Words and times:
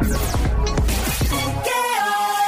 Thank 0.00 0.42
you. 0.42 0.47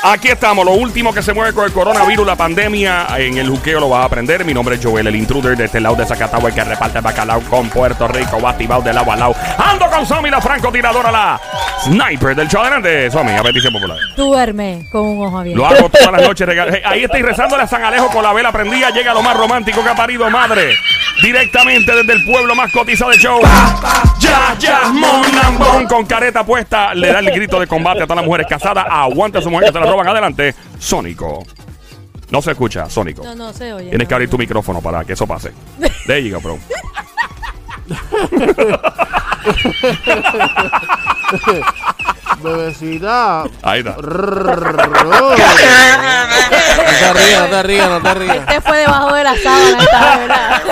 Aquí 0.03 0.29
estamos, 0.29 0.65
lo 0.65 0.73
último 0.73 1.13
que 1.13 1.23
se 1.23 1.35
mueve 1.35 1.53
con 1.53 1.67
el 1.67 1.73
coronavirus, 1.73 2.27
la 2.27 2.35
pandemia. 2.35 3.07
En 3.19 3.37
el 3.37 3.51
juqueo 3.51 3.81
lo 3.81 3.91
vas 3.91 4.01
a 4.01 4.05
aprender. 4.05 4.47
Mi 4.47 4.55
nombre 4.55 4.77
es 4.77 4.81
Joel, 4.83 5.07
el 5.07 5.15
intruder 5.15 5.59
de 5.59 5.67
este 5.67 5.79
lado 5.79 5.95
de 5.95 6.07
Zacatau, 6.07 6.47
el 6.47 6.55
que 6.55 6.65
reparte 6.65 7.01
bacalao 7.01 7.43
con 7.43 7.69
Puerto 7.69 8.09
Rico, 8.09 8.41
batibao 8.41 8.81
de 8.81 8.95
lado 8.95 9.13
a 9.13 9.17
lado. 9.17 9.35
Ando 9.59 9.91
con 9.91 10.07
Somi, 10.07 10.31
la 10.31 10.41
francotiradora, 10.41 11.13
la 11.13 11.41
sniper 11.85 12.35
del 12.35 12.49
show 12.49 12.63
adelante. 12.63 13.11
Somi, 13.11 13.33
a 13.33 13.43
petición 13.43 13.75
popular. 13.75 13.99
Duerme 14.17 14.87
con 14.91 15.03
un 15.03 15.27
ojo 15.27 15.39
abierto. 15.39 15.61
Lo 15.63 15.69
hago 15.69 15.91
todas 15.91 16.13
las 16.13 16.23
noches. 16.23 16.49
Hey, 16.49 16.83
Ahí 16.83 17.05
estoy 17.05 17.21
rezándole 17.21 17.65
a 17.65 17.67
San 17.67 17.85
Alejo 17.85 18.09
con 18.09 18.23
la 18.23 18.33
vela 18.33 18.51
prendida. 18.53 18.89
Llega 18.91 19.13
lo 19.13 19.21
más 19.23 19.37
romántico 19.37 19.83
que 19.83 19.91
ha 19.91 19.95
parido 19.95 20.31
madre. 20.31 20.77
Directamente 21.23 21.95
desde 21.95 22.15
el 22.15 22.25
pueblo 22.25 22.55
más 22.55 22.73
cotizado 22.73 23.11
del 23.11 23.21
show. 23.21 23.39
Ya, 24.19 24.57
ya, 24.59 24.89
monambón. 24.89 25.87
Con 25.87 26.07
careta 26.07 26.43
puesta. 26.43 26.95
Le 26.95 27.13
da 27.13 27.19
el 27.19 27.31
grito 27.31 27.61
de 27.61 27.67
combate 27.67 28.03
a 28.03 28.05
todas 28.05 28.17
las 28.17 28.25
mujeres 28.25 28.47
casadas. 28.49 28.87
Aguanta 28.89 29.41
a 29.41 29.43
su 29.43 29.51
mujer 29.51 29.67
que 29.67 29.73
se 29.73 29.81
la 29.81 29.90
roban 29.91 30.09
adelante. 30.09 30.55
Sónico. 30.79 31.45
No 32.31 32.41
se 32.41 32.53
escucha, 32.53 32.89
Sónico. 32.89 33.25
No, 33.25 33.35
no 33.35 33.53
se 33.53 33.73
oye. 33.73 33.91
Tienes 33.91 34.07
que 34.07 34.15
abrir 34.15 34.29
no. 34.29 34.33
tu 34.33 34.39
micrófono 34.39 34.81
para 34.81 35.05
que 35.05 35.15
eso 35.15 35.27
pase. 35.27 35.53
De 36.07 36.23
you 36.25 36.35
go, 36.35 36.41
bro. 36.41 36.59
Bebecita. 42.43 43.45
Ahí 43.63 43.81
está. 43.81 43.97
No 43.97 44.03
te 46.99 47.13
rías, 47.13 47.41
no 47.41 47.47
te 47.49 47.63
rías, 47.63 47.89
no 47.91 48.01
te 48.01 48.15
rías. 48.15 48.37
Este 48.39 48.61
fue 48.61 48.79
debajo 48.79 49.15
de 49.15 49.25
la 49.25 49.37
sábana, 49.37 49.83
esta, 49.83 50.19
¿verdad? 50.19 50.63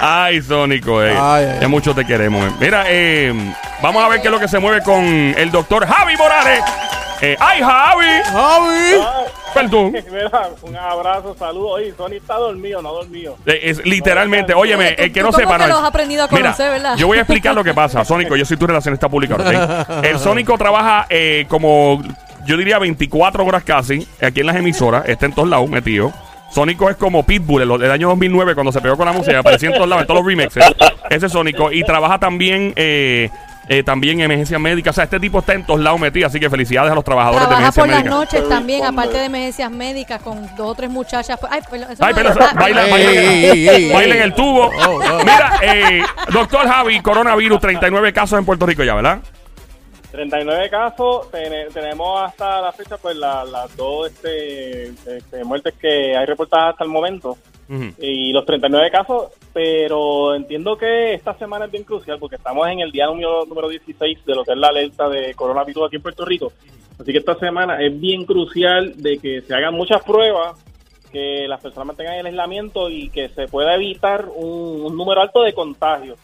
Ay, 0.00 0.42
Sónico, 0.42 1.02
eh. 1.02 1.16
Ay, 1.18 1.44
ay, 1.44 1.56
Ya 1.60 1.62
ay. 1.62 1.66
mucho 1.68 1.94
te 1.94 2.06
queremos. 2.06 2.46
eh. 2.46 2.52
Mira, 2.60 2.84
eh, 2.86 3.54
vamos 3.82 4.04
a 4.04 4.08
ver 4.08 4.20
qué 4.20 4.28
es 4.28 4.32
lo 4.32 4.38
que 4.38 4.48
se 4.48 4.58
mueve 4.58 4.82
con 4.82 5.02
el 5.04 5.50
doctor 5.50 5.86
Javi 5.86 6.16
Morales. 6.16 6.62
Eh, 7.20 7.36
¡Ay, 7.40 7.60
Javi! 7.60 8.06
Javi. 8.24 9.04
Perdón. 9.54 9.92
Mira, 10.12 10.48
un 10.62 10.76
abrazo, 10.76 11.34
saludos. 11.38 11.72
Oye, 11.74 11.92
Sony 11.96 12.12
está 12.14 12.34
dormido, 12.34 12.80
no 12.80 12.92
dormido. 12.92 13.36
Eh, 13.46 13.58
Es 13.64 13.84
literalmente, 13.84 14.54
óyeme, 14.54 14.92
Tú- 14.92 15.02
el 15.02 15.12
que 15.12 15.20
tú 15.20 15.26
no 15.26 15.32
como 15.32 15.38
sepa, 15.38 15.52
que 15.54 15.58
no 15.58 15.64
es- 15.64 15.70
los 15.70 15.78
has 15.80 15.84
aprendido 15.88 16.24
a 16.24 16.28
Mira. 16.30 16.54
Yo 16.96 17.06
voy 17.08 17.18
a 17.18 17.22
explicar 17.22 17.54
lo 17.54 17.64
que 17.64 17.74
pasa, 17.74 18.04
Sónico. 18.04 18.36
Yo 18.36 18.44
soy 18.44 18.56
tu 18.56 18.66
relacionista 18.66 19.08
pública. 19.08 19.34
¿ok? 19.34 20.02
El 20.04 20.18
Sónico 20.18 20.56
trabaja 20.56 21.06
eh, 21.10 21.46
como, 21.48 22.00
yo 22.46 22.56
diría, 22.56 22.78
24 22.78 23.44
horas 23.44 23.64
casi, 23.64 24.06
aquí 24.22 24.40
en 24.40 24.46
las 24.46 24.56
emisoras. 24.56 25.08
Está 25.08 25.26
en 25.26 25.32
todos 25.34 25.48
lados 25.48 25.68
metido. 25.68 26.12
Sónico 26.50 26.88
es 26.88 26.96
como 26.96 27.24
Pitbull, 27.24 27.62
el, 27.62 27.82
el 27.82 27.90
año 27.90 28.08
2009, 28.08 28.54
cuando 28.54 28.72
se 28.72 28.80
pegó 28.80 28.96
con 28.96 29.04
la 29.06 29.12
música, 29.12 29.40
aparecía 29.40 29.68
en 29.68 29.74
todos 29.74 29.88
lados, 29.88 30.02
en 30.02 30.06
todos 30.06 30.20
los 30.20 30.26
remixes. 30.26 30.64
Ese 31.10 31.26
es 31.26 31.32
Sónico. 31.32 31.70
Y 31.72 31.82
trabaja 31.84 32.18
también. 32.18 32.72
Eh, 32.76 33.28
eh, 33.68 33.82
también 33.82 34.18
en 34.20 34.24
emergencias 34.26 34.60
médicas, 34.60 34.92
o 34.92 34.96
sea, 34.96 35.04
este 35.04 35.20
tipo 35.20 35.40
está 35.40 35.52
en 35.54 35.64
todos 35.66 35.80
lados 35.80 36.00
metido, 36.00 36.26
así 36.26 36.40
que 36.40 36.48
felicidades 36.48 36.90
a 36.90 36.94
los 36.94 37.04
trabajadores 37.04 37.40
de 37.42 37.46
Trabaja 37.46 37.62
emergencias 37.68 37.84
por 37.84 37.88
las 37.94 38.04
médicas. 38.04 38.18
noches 38.40 38.48
también, 38.48 38.84
aparte 38.84 39.18
de 39.18 39.24
emergencias 39.26 39.70
médicas, 39.70 40.22
con 40.22 40.42
dos 40.56 40.66
o 40.70 40.74
tres 40.74 40.90
muchachas. 40.90 41.38
Ay, 41.50 41.60
perdón, 41.70 41.92
eso 41.92 42.04
Ay, 42.04 42.10
no 42.12 42.16
pero 42.16 42.28
es- 42.30 42.36
eso- 42.36 42.54
baila, 42.56 42.84
Ey, 42.84 42.90
baila, 42.90 43.10
ey, 43.10 43.44
ey, 43.44 43.68
ey, 43.68 43.92
baila 43.92 44.14
ey. 44.14 44.18
en 44.20 44.24
el 44.24 44.34
tubo. 44.34 44.66
Oh. 44.88 44.98
Mira, 45.18 45.52
eh, 45.62 46.02
doctor 46.32 46.66
Javi, 46.66 47.00
coronavirus, 47.02 47.60
39 47.60 48.12
casos 48.12 48.38
en 48.38 48.44
Puerto 48.44 48.64
Rico 48.66 48.82
ya, 48.84 48.94
¿verdad? 48.94 49.18
39 50.10 50.70
casos, 50.70 51.30
ten- 51.30 51.68
tenemos 51.74 52.22
hasta 52.22 52.62
la 52.62 52.72
fecha, 52.72 52.96
pues 52.96 53.14
la- 53.16 53.44
las 53.44 53.76
dos 53.76 54.08
este, 54.08 54.84
este, 54.88 55.44
muertes 55.44 55.74
que 55.78 56.16
hay 56.16 56.24
reportadas 56.24 56.72
hasta 56.72 56.84
el 56.84 56.90
momento. 56.90 57.36
Ujú. 57.68 57.92
Y 57.98 58.32
los 58.32 58.46
39 58.46 58.90
casos, 58.90 59.32
pero 59.52 60.34
entiendo 60.34 60.76
que 60.76 61.14
esta 61.14 61.34
semana 61.34 61.66
es 61.66 61.70
bien 61.70 61.84
crucial 61.84 62.18
porque 62.18 62.36
estamos 62.36 62.66
en 62.68 62.80
el 62.80 62.90
día 62.90 63.06
número, 63.06 63.44
número 63.44 63.68
16 63.68 64.24
de 64.24 64.34
lo 64.34 64.44
que 64.44 64.52
es 64.52 64.58
la 64.58 64.68
alerta 64.68 65.08
de 65.08 65.34
coronavirus 65.34 65.86
aquí 65.86 65.96
en 65.96 66.02
Puerto 66.02 66.24
Rico. 66.24 66.52
Así 66.98 67.12
que 67.12 67.18
esta 67.18 67.38
semana 67.38 67.80
es 67.84 67.98
bien 67.98 68.24
crucial 68.24 68.94
de 68.96 69.18
que 69.18 69.42
se 69.42 69.54
hagan 69.54 69.74
muchas 69.74 70.02
pruebas, 70.02 70.56
que 71.12 71.46
las 71.46 71.60
personas 71.60 71.86
mantengan 71.88 72.14
el 72.14 72.26
aislamiento 72.26 72.90
y 72.90 73.08
que 73.10 73.28
se 73.28 73.46
pueda 73.46 73.74
evitar 73.74 74.26
un, 74.34 74.96
número 74.96 75.20
alto 75.20 75.42
de 75.42 75.52
contagios. 75.52 76.18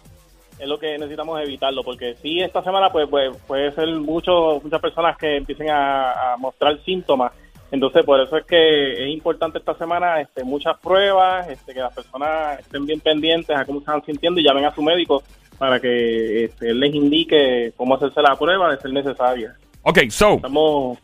Es 0.58 0.66
lo 0.68 0.78
que 0.78 0.98
necesitamos 0.98 1.40
evitarlo, 1.40 1.82
porque 1.82 2.14
si 2.22 2.40
esta 2.40 2.62
semana 2.62 2.90
pues, 2.90 3.08
pues 3.08 3.36
puede 3.46 3.72
ser 3.72 3.88
mucho, 3.88 4.60
muchas 4.62 4.80
personas 4.80 5.16
que 5.18 5.36
empiecen 5.36 5.68
a 5.70 6.36
mostrar 6.38 6.78
síntomas. 6.84 7.32
Entonces, 7.74 8.04
por 8.04 8.20
eso 8.20 8.36
es 8.36 8.44
que 8.46 8.92
es 9.04 9.08
importante 9.12 9.58
esta 9.58 9.74
semana 9.74 10.20
este, 10.20 10.44
muchas 10.44 10.78
pruebas, 10.78 11.48
este, 11.48 11.74
que 11.74 11.80
las 11.80 11.92
personas 11.92 12.60
estén 12.60 12.86
bien 12.86 13.00
pendientes 13.00 13.56
a 13.56 13.64
cómo 13.64 13.80
se 13.80 13.86
están 13.86 14.04
sintiendo 14.04 14.40
y 14.40 14.44
llamen 14.44 14.64
a 14.64 14.72
su 14.72 14.80
médico 14.80 15.24
para 15.58 15.80
que 15.80 16.44
este, 16.44 16.70
él 16.70 16.78
les 16.78 16.94
indique 16.94 17.72
cómo 17.76 17.96
hacerse 17.96 18.22
la 18.22 18.36
prueba 18.36 18.70
de 18.70 18.80
ser 18.80 18.92
necesaria. 18.92 19.56
Ok, 19.82 19.98
so, 20.08 20.34
Estamos 20.36 20.98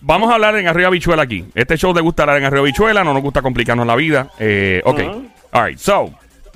vamos 0.00 0.30
a 0.30 0.34
hablar 0.34 0.56
en 0.56 0.66
Arriba 0.66 0.90
Bichuela 0.90 1.22
aquí. 1.22 1.44
Este 1.54 1.76
show 1.76 1.94
te 1.94 2.00
gusta 2.00 2.24
hablar 2.24 2.38
en 2.38 2.44
Arriba 2.44 2.62
Bichuela, 2.64 3.04
no 3.04 3.14
nos 3.14 3.22
gusta 3.22 3.40
complicarnos 3.40 3.86
la 3.86 3.94
vida. 3.94 4.30
Eh, 4.40 4.82
ok, 4.84 4.98
Ujú. 4.98 5.28
alright, 5.52 5.78
so, 5.78 6.10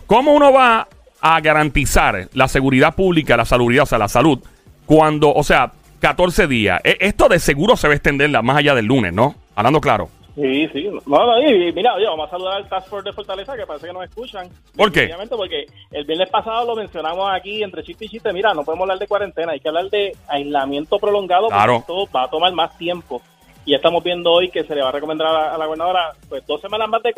¿cómo 0.09 0.35
uno 0.35 0.53
va 0.53 0.89
a 1.21 1.41
garantizar 1.41 2.29
la 2.33 2.49
seguridad 2.49 2.97
pública, 2.97 3.37
la 3.37 3.45
salubridad, 3.45 3.85
o 3.85 3.87
sea, 3.87 3.99
la 3.99 4.09
salud, 4.09 4.41
cuando, 4.85 5.33
o 5.33 5.45
sea, 5.45 5.71
14 6.01 6.49
días? 6.49 6.81
E- 6.83 6.97
Esto 6.99 7.29
de 7.29 7.39
seguro 7.39 7.77
se 7.77 7.87
va 7.87 7.93
a 7.93 7.97
extender 7.97 8.29
más 8.43 8.57
allá 8.57 8.75
del 8.75 8.87
lunes, 8.87 9.13
¿no? 9.13 9.44
Hablando 9.55 9.81
claro. 9.81 10.09
Sí, 10.35 10.69
sí. 10.73 10.89
No, 11.07 11.27
no, 11.27 11.41
y 11.41 11.73
mira, 11.73 11.95
oye, 11.95 12.07
vamos 12.07 12.27
a 12.27 12.31
saludar 12.31 12.55
al 12.57 12.69
Task 12.69 12.89
Force 12.89 13.09
de 13.09 13.13
Fortaleza, 13.15 13.57
que 13.57 13.67
parece 13.67 13.87
que 13.87 13.93
nos 13.93 14.03
escuchan. 14.05 14.49
¿Por 14.77 14.91
qué? 14.91 15.09
Porque 15.31 15.67
el 15.93 16.05
viernes 16.05 16.29
pasado 16.29 16.67
lo 16.67 16.75
mencionamos 16.75 17.31
aquí 17.33 17.63
entre 17.63 17.85
chiste 17.85 18.07
y 18.07 18.09
chiste. 18.09 18.33
Mira, 18.33 18.53
no 18.53 18.65
podemos 18.65 18.83
hablar 18.83 18.99
de 18.99 19.07
cuarentena, 19.07 19.53
hay 19.53 19.61
que 19.61 19.69
hablar 19.69 19.89
de 19.91 20.11
aislamiento 20.27 20.99
prolongado, 20.99 21.47
Claro. 21.49 21.85
porque 21.87 22.03
esto 22.03 22.13
va 22.13 22.25
a 22.25 22.31
tomar 22.31 22.53
más 22.53 22.77
tiempo. 22.77 23.23
Y 23.67 23.71
ya 23.71 23.77
estamos 23.77 24.03
viendo 24.03 24.31
hoy 24.33 24.51
que 24.51 24.65
se 24.65 24.75
le 24.75 24.83
va 24.83 24.89
a 24.89 24.93
recomendar 24.93 25.29
a 25.29 25.33
la, 25.33 25.55
a 25.55 25.57
la 25.59 25.67
gobernadora 25.67 26.11
pues 26.29 26.45
dos 26.47 26.61
semanas 26.61 26.87
más 26.89 27.01
de, 27.03 27.15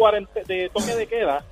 de 0.47 0.69
toque 0.69 0.95
de 0.95 1.07
queda, 1.09 1.43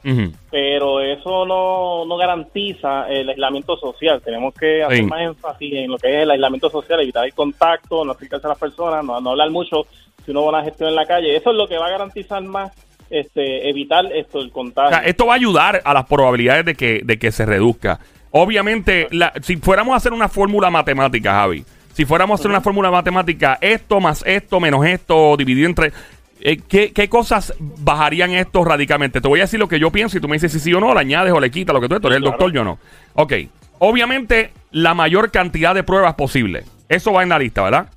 pero 0.50 1.00
eso 1.00 1.44
no, 1.46 2.04
no 2.04 2.16
garantiza 2.16 3.08
el 3.08 3.28
aislamiento 3.30 3.76
social. 3.78 4.20
Tenemos 4.22 4.54
que 4.54 4.84
hacer 4.84 4.98
Sí. 4.98 5.02
más 5.02 5.20
énfasis 5.22 5.72
en 5.74 5.90
lo 5.90 5.96
que 5.96 6.08
es 6.14 6.22
el 6.22 6.30
aislamiento 6.30 6.68
social, 6.70 7.00
evitar 7.00 7.24
el 7.24 7.34
contacto, 7.34 8.04
no 8.04 8.12
acercarse 8.12 8.46
a 8.46 8.50
las 8.50 8.58
personas, 8.58 9.02
no, 9.04 9.20
no 9.20 9.30
hablar 9.30 9.50
mucho 9.50 9.86
si 10.24 10.30
uno 10.30 10.42
va 10.42 10.46
a 10.46 10.50
una 10.60 10.64
gestión 10.64 10.88
en 10.88 10.94
la 10.96 11.06
calle. 11.06 11.36
Eso 11.36 11.50
es 11.50 11.56
lo 11.56 11.66
que 11.68 11.76
va 11.78 11.86
a 11.86 11.90
garantizar 11.90 12.42
más 12.42 12.72
este, 13.10 13.68
evitar 13.68 14.04
esto, 14.12 14.40
el 14.40 14.48
O 14.48 14.52
contagio. 14.52 14.90
sea, 14.90 15.00
esto 15.06 15.26
va 15.26 15.34
a 15.34 15.36
ayudar 15.36 15.82
a 15.84 15.94
las 15.94 16.06
probabilidades 16.06 16.64
de 16.64 16.74
que, 16.74 17.00
de 17.04 17.18
que 17.18 17.30
se 17.32 17.44
reduzca. 17.46 18.00
Obviamente, 18.30 19.06
la- 19.12 19.32
si 19.42 19.56
fuéramos 19.56 19.94
a 19.94 19.96
hacer 19.98 20.12
una 20.12 20.28
fórmula 20.28 20.68
matemática, 20.70 21.32
Javi, 21.34 21.64
si 21.92 22.04
fuéramos 22.04 22.38
a 22.38 22.40
hacer 22.40 22.50
una 22.50 22.60
fórmula 22.60 22.90
matemática, 22.90 23.58
esto 23.60 24.00
más 24.00 24.24
esto 24.26 24.58
menos 24.58 24.84
esto, 24.84 25.36
dividido 25.36 25.68
entre... 25.68 25.92
eh, 26.40 26.58
¿qué, 26.68 26.92
qué 26.92 27.08
cosas 27.08 27.54
bajarían 27.60 28.32
esto 28.32 28.64
radicalmente? 28.64 29.20
Te 29.20 29.28
voy 29.28 29.38
a 29.38 29.44
decir 29.44 29.60
lo 29.60 29.68
que 29.68 29.78
yo 29.78 29.90
pienso 29.92 30.18
y 30.18 30.20
tú 30.20 30.26
me 30.26 30.34
dices 30.34 30.50
si 30.52 30.58
sí 30.58 30.74
o 30.74 30.80
no, 30.80 30.92
le 30.92 31.00
añades 31.00 31.32
o 31.32 31.38
le 31.38 31.50
quitas 31.52 31.72
lo 31.72 31.80
que 31.80 31.88
tú 31.88 31.94
eres. 31.94 32.04
Eres 32.06 32.16
el 32.16 32.22
claro. 32.22 32.36
doctor, 32.38 32.52
yo 32.52 32.64
no. 32.64 32.78
Ok. 33.14 33.32
Obviamente, 33.78 34.50
la 34.72 34.94
mayor 34.94 35.30
cantidad 35.30 35.74
de 35.74 35.84
pruebas 35.84 36.14
posible. 36.14 36.64
Eso 36.88 37.12
va 37.12 37.22
en 37.22 37.28
la 37.28 37.38
lista, 37.38 37.62
¿verdad? 37.62 37.88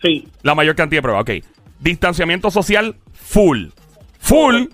Sí, 0.00 0.26
La 0.42 0.54
mayor 0.54 0.74
cantidad 0.76 0.98
de 0.98 1.02
pruebas, 1.02 1.22
ok. 1.22 1.44
Distanciamiento 1.82 2.50
social, 2.50 2.96
full. 3.12 3.66
Full. 4.20 4.66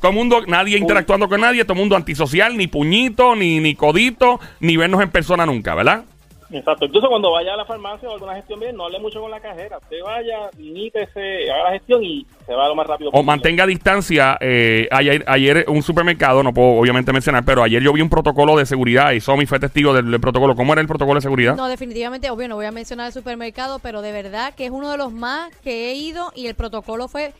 Todo 0.00 0.10
el 0.10 0.16
mundo, 0.16 0.42
nadie 0.46 0.78
interactuando 0.78 1.28
con 1.28 1.40
nadie, 1.40 1.64
todo 1.64 1.74
el 1.74 1.80
mundo 1.80 1.96
antisocial, 1.96 2.56
ni 2.56 2.66
puñito, 2.66 3.36
ni, 3.36 3.60
ni 3.60 3.74
codito, 3.74 4.40
ni 4.60 4.76
vernos 4.76 5.02
en 5.02 5.10
persona 5.10 5.44
nunca, 5.46 5.74
¿verdad? 5.74 6.04
Exacto. 6.52 6.84
Incluso 6.86 7.08
cuando 7.08 7.30
vaya 7.32 7.54
a 7.54 7.56
la 7.56 7.64
farmacia 7.64 8.08
o 8.08 8.12
alguna 8.14 8.34
gestión 8.34 8.60
bien, 8.60 8.76
no 8.76 8.84
hable 8.86 9.00
mucho 9.00 9.20
con 9.20 9.30
la 9.30 9.40
cajera. 9.40 9.78
Usted 9.78 9.96
vaya, 10.04 10.50
limítese, 10.58 11.50
haga 11.50 11.64
la 11.64 11.70
gestión 11.72 12.02
y 12.02 12.26
se 12.46 12.54
va 12.54 12.68
lo 12.68 12.74
más 12.74 12.86
rápido 12.86 13.10
O 13.12 13.22
mantenga 13.22 13.66
distancia. 13.66 14.36
eh, 14.40 14.88
ayer, 14.90 15.24
ayer 15.26 15.64
un 15.68 15.82
supermercado, 15.82 16.42
no 16.42 16.52
puedo 16.52 16.68
obviamente 16.78 17.12
mencionar, 17.12 17.44
pero 17.44 17.62
ayer 17.62 17.82
yo 17.82 17.92
vi 17.92 18.00
un 18.00 18.10
protocolo 18.10 18.56
de 18.56 18.66
seguridad 18.66 19.12
y 19.12 19.20
Somi 19.20 19.46
fue 19.46 19.58
testigo 19.60 19.94
del, 19.94 20.10
del 20.10 20.20
protocolo. 20.20 20.54
¿Cómo 20.54 20.72
era 20.72 20.82
el 20.82 20.88
protocolo 20.88 21.16
de 21.18 21.22
seguridad? 21.22 21.56
No, 21.56 21.68
definitivamente, 21.68 22.30
obvio, 22.30 22.48
no 22.48 22.56
voy 22.56 22.66
a 22.66 22.72
mencionar 22.72 23.06
el 23.06 23.12
supermercado, 23.12 23.78
pero 23.78 24.02
de 24.02 24.12
verdad 24.12 24.54
que 24.54 24.64
es 24.66 24.70
uno 24.70 24.90
de 24.90 24.98
los 24.98 25.12
más 25.12 25.54
que 25.58 25.90
he 25.90 25.94
ido 25.94 26.32
y 26.34 26.46
el 26.46 26.54
protocolo 26.54 27.08
fue, 27.08 27.32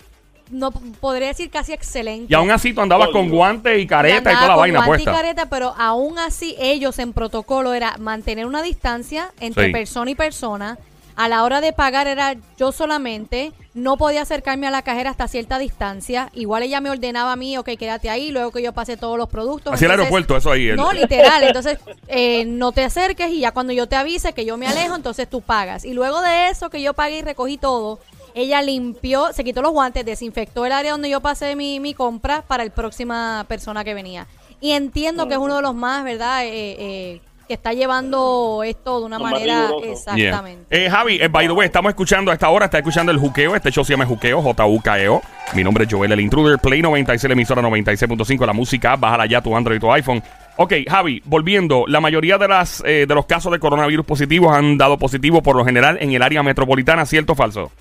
no 0.53 0.71
podría 0.71 1.29
decir 1.29 1.51
casi 1.51 1.73
excelente. 1.73 2.27
Y 2.31 2.35
aún 2.35 2.51
así 2.51 2.73
tú 2.73 2.81
andabas 2.81 3.09
con 3.09 3.29
guantes 3.31 3.79
y 3.81 3.87
careta 3.87 4.31
y 4.31 4.35
toda 4.35 4.47
la 4.49 4.55
con 4.55 4.61
vaina 4.61 4.79
guante 4.85 5.03
y 5.03 5.05
puesta. 5.07 5.21
careta, 5.21 5.47
pero 5.47 5.75
aún 5.77 6.19
así 6.19 6.55
ellos 6.61 6.99
en 6.99 7.13
protocolo 7.13 7.73
era 7.75 7.97
mantener 7.99 8.47
una 8.47 8.63
distancia 8.63 9.31
entre 9.41 9.67
Sí. 9.67 9.73
persona 9.73 10.11
y 10.11 10.15
persona. 10.15 10.79
A 11.15 11.29
la 11.29 11.45
hora 11.45 11.61
de 11.61 11.75
pagar 11.75 12.07
era 12.07 12.35
yo 12.59 12.73
solamente, 12.73 13.53
no 13.75 13.99
podía 13.99 14.23
acercarme 14.23 14.67
a 14.67 14.71
la 14.71 14.81
cajera 14.81 15.11
hasta 15.11 15.29
cierta 15.29 15.59
distancia. 15.59 16.31
Igual 16.33 16.63
ella 16.63 16.81
me 16.81 16.89
ordenaba 16.89 17.33
a 17.33 17.37
mí, 17.37 17.57
ok, 17.59 17.69
quédate 17.79 18.09
ahí, 18.09 18.31
luego 18.31 18.51
que 18.51 18.63
yo 18.63 18.73
pasé 18.73 18.97
todos 18.97 19.19
los 19.19 19.29
productos. 19.29 19.75
Así 19.75 19.85
el 19.85 19.91
aeropuerto, 19.91 20.35
eso 20.39 20.51
ahí. 20.51 20.69
el- 20.71 20.77
No, 20.77 20.91
literal. 20.93 21.43
Entonces, 21.45 21.79
eh, 22.09 22.47
no 22.47 22.73
te 22.73 22.83
acerques 22.83 23.31
y 23.31 23.41
ya 23.41 23.53
cuando 23.53 23.75
yo 23.75 23.87
te 23.89 23.97
avise 23.97 24.33
que 24.33 24.47
yo 24.47 24.57
me 24.57 24.67
alejo, 24.67 24.95
entonces 24.97 25.29
tú 25.29 25.43
pagas. 25.43 25.85
Y 25.85 25.93
luego 25.93 26.23
de 26.23 26.49
eso, 26.49 26.71
que 26.71 26.81
yo 26.81 26.95
pagué 26.95 27.19
y 27.19 27.23
recogí 27.23 27.59
todo, 27.59 27.99
ella 28.35 28.63
limpió, 28.63 29.33
se 29.33 29.45
quitó 29.45 29.63
los 29.63 29.73
guantes, 29.73 30.05
desinfectó 30.05 30.67
el 30.67 30.73
área 30.73 30.93
donde 30.93 31.11
yo 31.11 31.21
pasé 31.21 31.57
mi, 31.57 31.81
mi 31.81 31.95
compra 31.95 32.43
para 32.43 32.63
el 32.63 32.71
próxima 32.71 33.45
persona 33.49 33.85
que 33.85 33.95
venía. 33.95 34.27
Y 34.61 34.73
entiendo 34.73 35.27
que 35.27 35.35
es 35.35 35.41
uno 35.41 35.57
de 35.57 35.63
los 35.63 35.75
más, 35.75 36.05
¿verdad? 36.05 36.45
Eh, 36.45 36.77
eh, 36.79 37.21
que 37.47 37.55
está 37.55 37.73
llevando 37.73 38.63
esto 38.65 39.01
de 39.01 39.07
una 39.07 39.19
Son 39.19 39.31
manera. 39.31 39.69
Yeah. 39.69 39.91
exactamente. 39.93 40.67
Eh, 40.71 40.89
Javi, 40.89 41.19
eh, 41.21 41.29
by 41.29 41.47
the 41.47 41.53
way, 41.53 41.67
estamos 41.67 41.91
escuchando 41.91 42.31
a 42.31 42.35
esta 42.35 42.49
hora, 42.49 42.67
está 42.67 42.79
escuchando 42.79 43.13
el 43.13 43.19
juqueo. 43.19 43.57
Este 43.57 43.71
show 43.71 43.85
se 43.85 43.93
llama 43.93 44.07
Juqueo, 44.07 44.41
J-U-K-E-O. 44.41 45.23
E 45.53 45.57
Mi 45.57 45.65
nombre 45.65 45.85
es 45.85 45.93
Joel, 45.93 46.13
el 46.13 46.21
intruder. 46.21 46.59
Play 46.59 46.83
96, 46.83 47.29
la 47.29 47.33
emisora 47.33 47.63
96.5. 47.63 48.47
La 48.47 48.53
música, 48.53 48.97
bájala 48.97 49.27
ya 49.27 49.41
tu 49.41 49.57
Android 49.57 49.77
y 49.77 49.81
tu 49.81 49.93
iPhone. 49.93 50.23
Ok, 50.57 50.75
Javi, 50.89 51.23
volviendo. 51.25 51.85
La 51.87 52.01
mayoría 52.01 52.39
de, 52.39 52.49
las, 52.49 52.83
eh, 52.87 53.07
de 53.09 53.15
los 53.15 53.27
casos 53.27 53.51
de 53.53 53.59
coronavirus 53.59 54.05
positivos 54.05 54.55
han 54.55 54.77
dado 54.79 54.99
positivo 54.99 55.43
por 55.43 55.57
lo 55.57 55.65
general 55.65 55.99
en 56.01 56.13
el 56.13 56.23
área 56.23 56.43
metropolitana, 56.43 57.07
¿cierto 57.07 57.33
o 57.33 57.37
falso? 57.37 57.73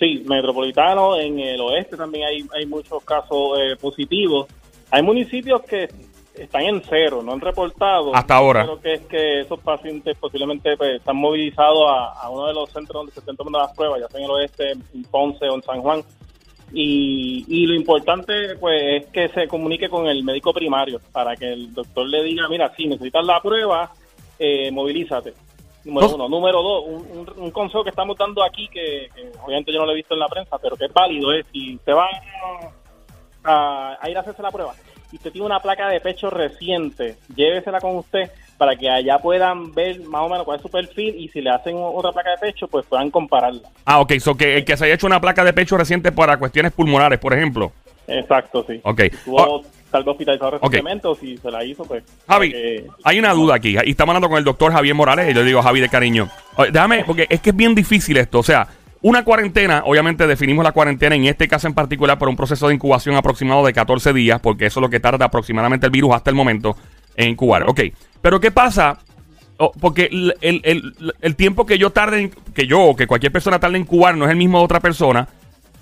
Sí, 0.00 0.24
metropolitano, 0.26 1.16
en 1.20 1.38
el 1.38 1.60
oeste 1.60 1.94
también 1.94 2.26
hay, 2.26 2.44
hay 2.56 2.64
muchos 2.64 3.04
casos 3.04 3.58
eh, 3.60 3.76
positivos. 3.78 4.48
Hay 4.90 5.02
municipios 5.02 5.60
que 5.60 5.90
están 6.34 6.62
en 6.62 6.82
cero, 6.88 7.22
no 7.22 7.32
han 7.34 7.40
reportado. 7.42 8.16
Hasta 8.16 8.34
ahora. 8.34 8.64
Creo 8.64 8.80
que 8.80 8.94
es 8.94 9.00
que 9.02 9.40
esos 9.40 9.60
pacientes 9.60 10.16
posiblemente 10.16 10.74
pues, 10.78 10.96
están 10.96 11.16
movilizados 11.16 11.84
a, 11.86 12.12
a 12.14 12.30
uno 12.30 12.46
de 12.46 12.54
los 12.54 12.70
centros 12.70 12.94
donde 12.94 13.12
se 13.12 13.20
están 13.20 13.36
tomando 13.36 13.58
las 13.58 13.76
pruebas, 13.76 14.00
ya 14.00 14.08
sea 14.08 14.20
en 14.20 14.24
el 14.24 14.30
oeste, 14.30 14.70
en 14.70 15.04
Ponce 15.10 15.46
o 15.46 15.54
en 15.54 15.62
San 15.62 15.82
Juan. 15.82 16.02
Y, 16.72 17.44
y 17.46 17.66
lo 17.66 17.74
importante 17.74 18.56
pues 18.58 19.02
es 19.02 19.06
que 19.08 19.28
se 19.28 19.48
comunique 19.48 19.90
con 19.90 20.06
el 20.06 20.24
médico 20.24 20.54
primario 20.54 20.98
para 21.12 21.36
que 21.36 21.52
el 21.52 21.74
doctor 21.74 22.08
le 22.08 22.22
diga, 22.22 22.48
mira, 22.48 22.72
si 22.74 22.86
necesitas 22.86 23.26
la 23.26 23.42
prueba, 23.42 23.92
eh, 24.38 24.70
movilízate. 24.70 25.34
Número 25.84 26.14
uno. 26.14 26.28
Número 26.28 26.62
dos, 26.62 26.84
un, 26.86 27.18
un- 27.18 27.32
un 27.44 27.50
consejo 27.50 27.82
que 27.84 27.90
estamos 27.90 28.16
dando 28.18 28.42
aquí, 28.44 28.68
que, 28.68 29.08
que 29.14 29.30
obviamente 29.42 29.72
yo 29.72 29.78
no 29.80 29.86
lo 29.86 29.92
he 29.92 29.96
visto 29.96 30.14
en 30.14 30.20
la 30.20 30.28
prensa, 30.28 30.58
pero 30.58 30.76
que 30.76 30.84
es 30.86 30.92
válido, 30.92 31.32
es 31.32 31.46
si 31.52 31.76
usted 31.76 31.92
va 31.94 32.08
a, 33.44 33.98
a 34.00 34.10
ir 34.10 34.16
a 34.16 34.20
hacerse 34.20 34.42
la 34.42 34.50
prueba 34.50 34.74
y 35.12 35.16
usted 35.16 35.32
tiene 35.32 35.46
una 35.46 35.58
placa 35.60 35.88
de 35.88 36.00
pecho 36.00 36.30
reciente, 36.30 37.16
llévesela 37.34 37.80
con 37.80 37.96
usted 37.96 38.30
para 38.58 38.76
que 38.76 38.88
allá 38.90 39.18
puedan 39.18 39.72
ver 39.74 40.00
más 40.02 40.22
o 40.22 40.28
menos 40.28 40.44
cuál 40.44 40.56
es 40.58 40.62
su 40.62 40.68
perfil 40.68 41.16
y 41.18 41.28
si 41.28 41.40
le 41.40 41.50
hacen 41.50 41.76
otra 41.78 42.12
placa 42.12 42.30
de 42.32 42.36
pecho, 42.38 42.68
pues 42.68 42.84
puedan 42.86 43.10
compararla. 43.10 43.62
Ah, 43.86 44.00
ok. 44.00 44.12
So 44.20 44.36
que 44.36 44.58
el 44.58 44.64
que 44.66 44.76
se 44.76 44.84
haya 44.84 44.94
hecho 44.94 45.06
una 45.06 45.20
placa 45.20 45.42
de 45.42 45.52
pecho 45.54 45.76
reciente 45.78 46.12
para 46.12 46.38
cuestiones 46.38 46.72
pulmonares, 46.72 47.18
por 47.18 47.32
ejemplo. 47.32 47.72
Exacto, 48.06 48.64
sí. 48.68 48.78
Ok. 48.84 49.00
Oh, 49.28 49.62
tal 49.90 50.04
vez 50.04 50.12
hospitalizado 50.12 50.52
recientemente 50.52 51.08
o 51.08 51.14
si 51.14 51.36
se 51.36 51.50
la 51.50 51.64
hizo, 51.64 51.84
pues... 51.84 52.02
Javi, 52.28 52.52
eh, 52.54 52.86
hay 53.04 53.18
una 53.18 53.32
duda 53.32 53.56
aquí. 53.56 53.76
Y 53.84 53.90
estamos 53.90 54.10
hablando 54.10 54.28
con 54.28 54.38
el 54.38 54.44
doctor 54.44 54.72
Javier 54.72 54.94
Morales. 54.94 55.30
Y 55.30 55.34
yo 55.34 55.40
le 55.40 55.46
digo 55.46 55.62
Javi 55.62 55.80
de 55.80 55.88
cariño. 55.88 56.28
Déjame, 56.72 57.04
porque 57.04 57.26
es 57.28 57.40
que 57.40 57.50
es 57.50 57.56
bien 57.56 57.74
difícil 57.74 58.16
esto. 58.16 58.38
O 58.38 58.42
sea, 58.42 58.66
una 59.02 59.24
cuarentena, 59.24 59.82
obviamente 59.86 60.26
definimos 60.26 60.62
la 60.64 60.72
cuarentena 60.72 61.14
en 61.16 61.24
este 61.24 61.48
caso 61.48 61.66
en 61.66 61.74
particular 61.74 62.18
por 62.18 62.28
un 62.28 62.36
proceso 62.36 62.68
de 62.68 62.74
incubación 62.74 63.16
aproximado 63.16 63.64
de 63.64 63.72
14 63.72 64.12
días, 64.12 64.40
porque 64.40 64.66
eso 64.66 64.80
es 64.80 64.82
lo 64.82 64.90
que 64.90 65.00
tarda 65.00 65.24
aproximadamente 65.26 65.86
el 65.86 65.92
virus 65.92 66.14
hasta 66.14 66.30
el 66.30 66.36
momento 66.36 66.76
en 67.16 67.30
incubar. 67.30 67.64
Ok, 67.68 67.80
pero 68.20 68.38
¿qué 68.40 68.50
pasa? 68.50 68.98
Oh, 69.56 69.72
porque 69.78 70.08
el, 70.10 70.34
el- 70.40 70.60
el- 70.64 71.14
el 71.20 71.36
tiempo 71.36 71.66
que 71.66 71.76
yo 71.78 71.90
tarde, 71.90 72.20
en- 72.20 72.30
que 72.54 72.66
yo 72.66 72.80
o 72.80 72.96
que 72.96 73.06
cualquier 73.06 73.32
persona 73.32 73.58
tarde 73.58 73.76
en 73.76 73.82
incubar 73.82 74.16
no 74.16 74.24
es 74.26 74.30
el 74.30 74.36
mismo 74.36 74.58
de 74.58 74.64
otra 74.64 74.80
persona. 74.80 75.28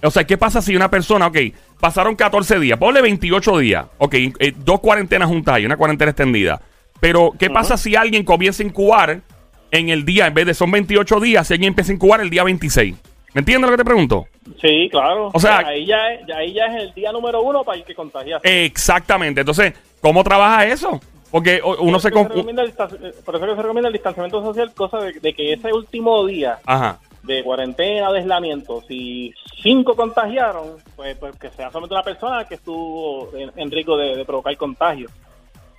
O 0.03 0.11
sea, 0.11 0.25
¿qué 0.25 0.37
pasa 0.39 0.63
si 0.63 0.77
una 0.77 0.91
persona, 0.91 1.27
ok, 1.27 1.37
pasaron 1.81 2.15
14 2.17 2.59
días, 2.61 2.79
ponle 2.79 3.01
28 3.03 3.59
días, 3.59 3.87
ok, 3.99 4.15
eh, 4.15 4.53
dos 4.57 4.81
cuarentenas 4.81 5.29
juntas 5.29 5.59
y 5.61 5.67
una 5.67 5.77
cuarentena 5.77 6.11
extendida. 6.13 6.61
Pero, 7.01 7.33
¿qué 7.39 7.51
pasa 7.51 7.77
si 7.77 7.95
alguien 7.97 8.25
comienza 8.25 8.63
a 8.63 8.67
incubar 8.67 9.21
en 9.71 9.89
el 9.89 10.05
día, 10.05 10.27
en 10.27 10.35
vez 10.35 10.47
de 10.47 10.55
son 10.55 10.71
28 10.71 11.21
días, 11.21 11.47
si 11.47 11.55
alguien 11.55 11.69
empieza 11.69 11.93
a 11.93 11.95
incubar 11.95 12.21
el 12.21 12.31
día 12.31 12.43
26? 12.45 12.95
¿Me 13.35 13.41
entiendes 13.41 13.71
lo 13.71 13.77
que 13.77 13.83
te 13.83 13.85
pregunto? 13.85 14.27
Sí, 14.61 14.89
claro. 14.91 15.31
O 15.33 15.39
sea- 15.39 15.59
ahí 15.59 15.85
ya, 15.87 16.13
es, 16.13 16.29
ahí 16.35 16.53
ya 16.55 16.67
es 16.67 16.83
el 16.83 16.95
día 16.95 17.13
número 17.13 17.43
uno 17.43 17.63
para 17.63 17.79
el 17.79 17.85
que 17.85 17.95
contagia. 17.95 18.41
Exactamente. 18.43 19.41
Entonces, 19.41 19.75
¿cómo 20.01 20.25
trabaja 20.25 20.67
eso? 20.67 21.01
Porque 21.31 21.61
uno 21.81 22.01
se... 22.01 22.11
Por 22.11 22.27
distan- 22.33 22.99
eh, 23.03 23.13
por 23.25 23.37
eso 23.37 23.47
que 23.47 23.55
se 23.55 23.63
recomienda 23.63 23.89
el 23.89 23.93
distanciamiento 23.93 24.43
social, 24.43 24.73
cosa 24.75 24.99
de, 25.01 25.13
de 25.21 25.35
que 25.35 25.53
ese 25.53 25.73
último 25.73 26.27
día 26.27 26.59
Ajá. 26.65 26.99
De 27.29 27.45
cuarentena 27.45 28.09
o 28.09 28.13
de 28.13 28.21
aislamiento, 28.21 28.83
si 28.89 29.33
cinco 29.63 29.95
contagiaron, 29.95 30.79
pues, 30.97 31.17
pues 31.19 31.37
que 31.37 31.51
sea 31.51 31.71
solamente 31.71 31.95
una 31.95 32.03
persona 32.03 32.45
que 32.45 32.57
estuvo 32.57 33.31
en, 33.37 33.53
en 33.55 33.71
riesgo 33.71 33.97
de, 33.97 34.17
de 34.17 34.25
provocar 34.25 34.57
contagio. 34.57 35.09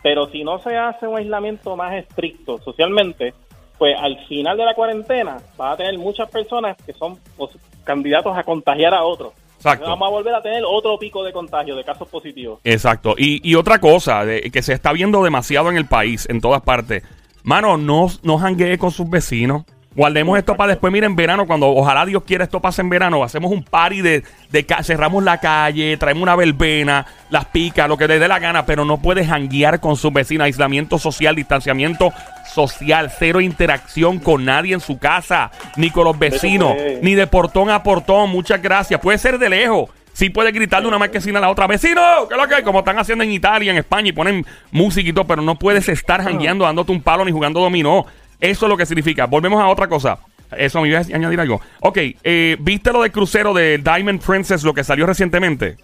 Pero 0.01 0.29
si 0.29 0.45
no 0.45 0.59
se 0.59 0.77
hace 0.77 1.05
un 1.05 1.17
aislamiento 1.17 1.75
más 1.75 1.93
estricto 1.95 2.57
socialmente, 2.59 3.33
pues 3.77 3.97
al 3.99 4.17
final 4.27 4.55
de 4.55 4.65
la 4.65 4.73
cuarentena 4.73 5.37
va 5.59 5.71
a 5.71 5.77
tener 5.77 5.97
muchas 5.97 6.29
personas 6.29 6.77
que 6.85 6.93
son 6.93 7.17
pues, 7.35 7.51
candidatos 7.83 8.37
a 8.37 8.43
contagiar 8.43 8.93
a 8.93 9.03
otros. 9.03 9.33
Exacto. 9.55 9.89
Vamos 9.89 10.07
a 10.07 10.11
volver 10.11 10.33
a 10.35 10.41
tener 10.41 10.63
otro 10.65 10.97
pico 10.97 11.21
de 11.21 11.33
contagio, 11.33 11.75
de 11.75 11.83
casos 11.83 12.07
positivos. 12.07 12.59
Exacto. 12.63 13.15
Y, 13.17 13.41
y 13.43 13.55
otra 13.55 13.79
cosa 13.79 14.23
de, 14.23 14.49
que 14.51 14.61
se 14.61 14.71
está 14.71 14.93
viendo 14.93 15.21
demasiado 15.21 15.69
en 15.69 15.75
el 15.75 15.85
país, 15.85 16.29
en 16.29 16.39
todas 16.39 16.61
partes. 16.61 17.03
Mano, 17.43 17.77
no, 17.77 18.07
no 18.23 18.37
janguee 18.37 18.77
con 18.77 18.91
sus 18.91 19.09
vecinos. 19.09 19.63
Guardemos 19.95 20.37
esto 20.37 20.55
para 20.55 20.69
después, 20.73 20.93
miren, 20.93 21.11
en 21.11 21.15
verano, 21.15 21.47
cuando 21.47 21.67
ojalá 21.69 22.05
Dios 22.05 22.23
quiera 22.23 22.43
esto 22.43 22.59
pase 22.59 22.81
en 22.81 22.89
verano, 22.89 23.23
hacemos 23.23 23.51
un 23.51 23.63
party 23.63 24.01
de, 24.01 24.23
de 24.51 24.65
cerramos 24.83 25.23
la 25.23 25.39
calle, 25.39 25.97
traemos 25.97 26.21
una 26.21 26.35
verbena, 26.35 27.07
las 27.31 27.45
picas, 27.45 27.89
lo 27.89 27.97
que 27.97 28.07
le 28.07 28.19
dé 28.19 28.27
la 28.27 28.37
gana, 28.37 28.67
pero 28.67 28.85
no 28.85 29.01
puedes 29.01 29.27
janguear 29.27 29.79
con 29.79 29.95
sus 29.95 30.13
vecinos, 30.13 30.45
aislamiento 30.45 30.99
social, 30.99 31.35
distanciamiento 31.35 32.13
social, 32.53 33.11
cero 33.17 33.41
interacción 33.41 34.19
con 34.19 34.45
nadie 34.45 34.75
en 34.75 34.79
su 34.79 34.99
casa, 34.99 35.49
ni 35.75 35.89
con 35.89 36.03
los 36.03 36.19
vecinos, 36.19 36.75
ni 37.01 37.15
de 37.15 37.25
portón 37.25 37.71
a 37.71 37.81
portón, 37.81 38.29
muchas 38.29 38.61
gracias. 38.61 38.99
Puede 38.99 39.17
ser 39.17 39.39
de 39.39 39.49
lejos. 39.49 39.89
Sí 40.13 40.29
puede 40.29 40.51
gritarle 40.51 40.87
una 40.87 40.97
marquesina 40.97 41.39
a 41.39 41.41
la 41.41 41.49
otra, 41.49 41.65
vecino, 41.65 42.01
¿qué 42.27 42.35
es 42.35 42.41
lo 42.41 42.47
que 42.47 42.55
hay? 42.55 42.63
Como 42.63 42.79
están 42.79 42.99
haciendo 42.99 43.23
en 43.23 43.31
Italia, 43.31 43.71
en 43.71 43.77
España, 43.77 44.09
y 44.09 44.11
ponen 44.11 44.45
música 44.69 45.09
y 45.09 45.13
todo, 45.13 45.25
pero 45.25 45.41
no 45.41 45.55
puedes 45.55 45.87
estar 45.87 46.21
jangueando, 46.21 46.65
dándote 46.65 46.91
un 46.91 47.01
palo 47.01 47.23
ni 47.23 47.31
jugando 47.31 47.61
dominó. 47.61 48.05
Eso 48.39 48.65
es 48.65 48.69
lo 48.69 48.77
que 48.77 48.85
significa. 48.85 49.25
Volvemos 49.25 49.61
a 49.61 49.67
otra 49.67 49.87
cosa. 49.87 50.19
Eso 50.57 50.81
me 50.81 50.89
iba 50.89 50.99
a 50.99 51.01
añadir 51.01 51.39
algo. 51.39 51.61
Ok, 51.81 51.97
eh, 52.23 52.57
¿viste 52.59 52.91
lo 52.91 53.03
del 53.03 53.11
crucero 53.11 53.53
de 53.53 53.77
Diamond 53.77 54.21
Princess, 54.21 54.63
lo 54.63 54.73
que 54.73 54.83
salió 54.83 55.05
recientemente? 55.05 55.77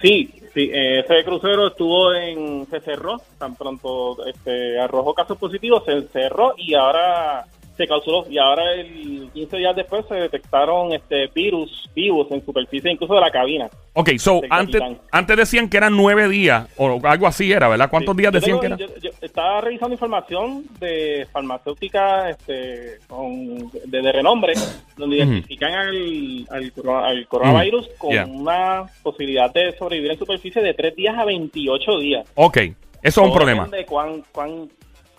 Sí, 0.00 0.30
sí, 0.52 0.70
eh, 0.72 1.00
ese 1.00 1.24
crucero 1.24 1.68
estuvo 1.68 2.14
en, 2.14 2.66
se 2.70 2.80
cerró, 2.80 3.20
tan 3.38 3.56
pronto 3.56 4.24
este, 4.26 4.78
arrojó 4.78 5.14
casos 5.14 5.38
positivos, 5.38 5.84
se 5.84 6.02
cerró 6.08 6.54
y 6.56 6.74
ahora 6.74 7.44
se 7.76 7.86
clausuró 7.86 8.24
y 8.30 8.38
ahora 8.38 8.72
el 8.74 9.28
15 9.34 9.56
días 9.56 9.74
después 9.76 10.04
se 10.08 10.14
detectaron 10.14 10.92
este 10.92 11.26
virus 11.34 11.88
vivos 11.94 12.28
en 12.30 12.44
superficie 12.44 12.90
incluso 12.92 13.14
de 13.14 13.20
la 13.20 13.30
cabina. 13.30 13.68
Ok, 13.94 14.10
so, 14.18 14.40
antes, 14.50 14.80
antes 15.12 15.36
decían 15.36 15.68
que 15.68 15.76
eran 15.76 15.96
nueve 15.96 16.28
días, 16.28 16.68
o 16.76 17.00
algo 17.04 17.26
así 17.26 17.52
era, 17.52 17.68
¿verdad? 17.68 17.88
¿Cuántos 17.90 18.14
Sí. 18.16 18.20
días 18.22 18.32
decían 18.32 18.60
tengo- 18.60 18.78
que 18.78 18.84
eran? 18.84 18.94
yo- 19.00 19.00
yo 19.00 19.10
estaba 19.20 19.60
revisando 19.60 19.94
información 19.94 20.64
de 20.80 21.26
farmacéuticas 21.32 22.30
este, 22.30 22.98
con- 23.08 23.70
de, 23.84 24.02
de 24.02 24.12
renombre, 24.12 24.54
donde 24.96 25.16
identifican 25.16 25.72
al, 25.72 26.46
al, 26.50 26.72
corona- 26.72 27.06
al 27.06 27.26
coronavirus 27.28 27.88
con 27.98 28.10
Yeah. 28.10 28.26
una 28.26 28.84
posibilidad 29.02 29.52
de 29.52 29.76
sobrevivir 29.76 30.12
en 30.12 30.18
superficie 30.18 30.60
de 30.62 30.74
3 30.74 30.94
días 30.96 31.16
a 31.16 31.24
28 31.24 31.98
días. 31.98 32.26
Ok, 32.34 32.58
eso 32.58 32.74
es 33.02 33.16
un 33.18 33.32
problema. 33.32 33.68
De 33.68 33.84
cuán, 33.86 34.22
cuán, 34.32 34.68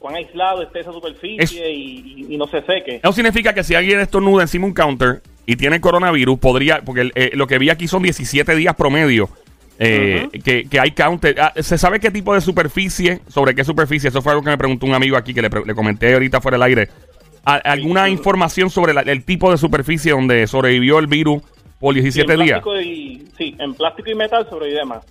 cuán 0.06 0.18
aislado 0.18 0.62
esté 0.62 0.82
esa 0.82 0.94
superficie 0.94 1.40
Es- 1.44 1.52
y, 1.52 2.38
no 2.38 2.46
se 2.46 2.62
seque. 2.62 2.98
Eso 3.02 3.12
significa 3.12 3.56
que 3.56 3.64
si 3.64 3.74
alguien 3.74 4.00
estornuda 4.00 4.44
encima 4.44 4.68
un 4.68 4.74
counter 4.76 5.24
y 5.48 5.56
tiene 5.56 5.82
coronavirus, 5.82 6.38
podría, 6.38 6.82
porque 6.82 7.10
eh, 7.16 7.32
lo 7.34 7.48
que 7.48 7.58
vi 7.58 7.72
aquí 7.72 7.88
son 7.88 8.04
17 8.04 8.56
días 8.56 8.76
promedio. 8.76 9.30
eh, 9.80 10.28
que, 10.44 10.66
que 10.70 10.80
hay 10.80 10.92
counter. 10.92 11.36
Ah, 11.42 11.54
¿Se 11.60 11.80
sabe 11.80 12.00
qué 12.00 12.12
tipo 12.12 12.36
de 12.36 12.42
superficie? 12.42 13.22
¿Sobre 13.30 13.56
qué 13.56 13.64
superficie? 13.64 14.10
Eso 14.10 14.22
fue 14.22 14.34
algo 14.34 14.44
que 14.44 14.52
me 14.52 14.58
preguntó 14.60 14.86
un 14.86 14.94
amigo 14.94 15.18
aquí 15.18 15.34
que 15.34 15.42
le, 15.42 15.50
comenté 15.74 16.14
ahorita 16.14 16.40
fuera 16.40 16.56
del 16.58 16.64
aire. 16.64 16.90
¿A- 17.44 17.56
¿Alguna 17.56 18.08
información 18.08 18.70
sobre 18.70 18.94
la- 18.94 19.02
el 19.02 19.24
tipo 19.26 19.50
de 19.50 19.58
superficie 19.58 20.12
donde 20.12 20.46
sobrevivió 20.46 21.00
el 21.00 21.08
virus 21.08 21.42
por 21.80 21.96
Sí, 21.96 22.02
17 22.02 22.32
en 22.34 22.40
días? 22.44 22.62
plástico 22.62 22.80
y, 22.80 23.28
sí, 23.40 23.56
en 23.58 23.74
plástico 23.74 24.10
y 24.12 24.16
metal 24.16 24.48
sobrevive 24.52 24.86
más. 24.86 25.04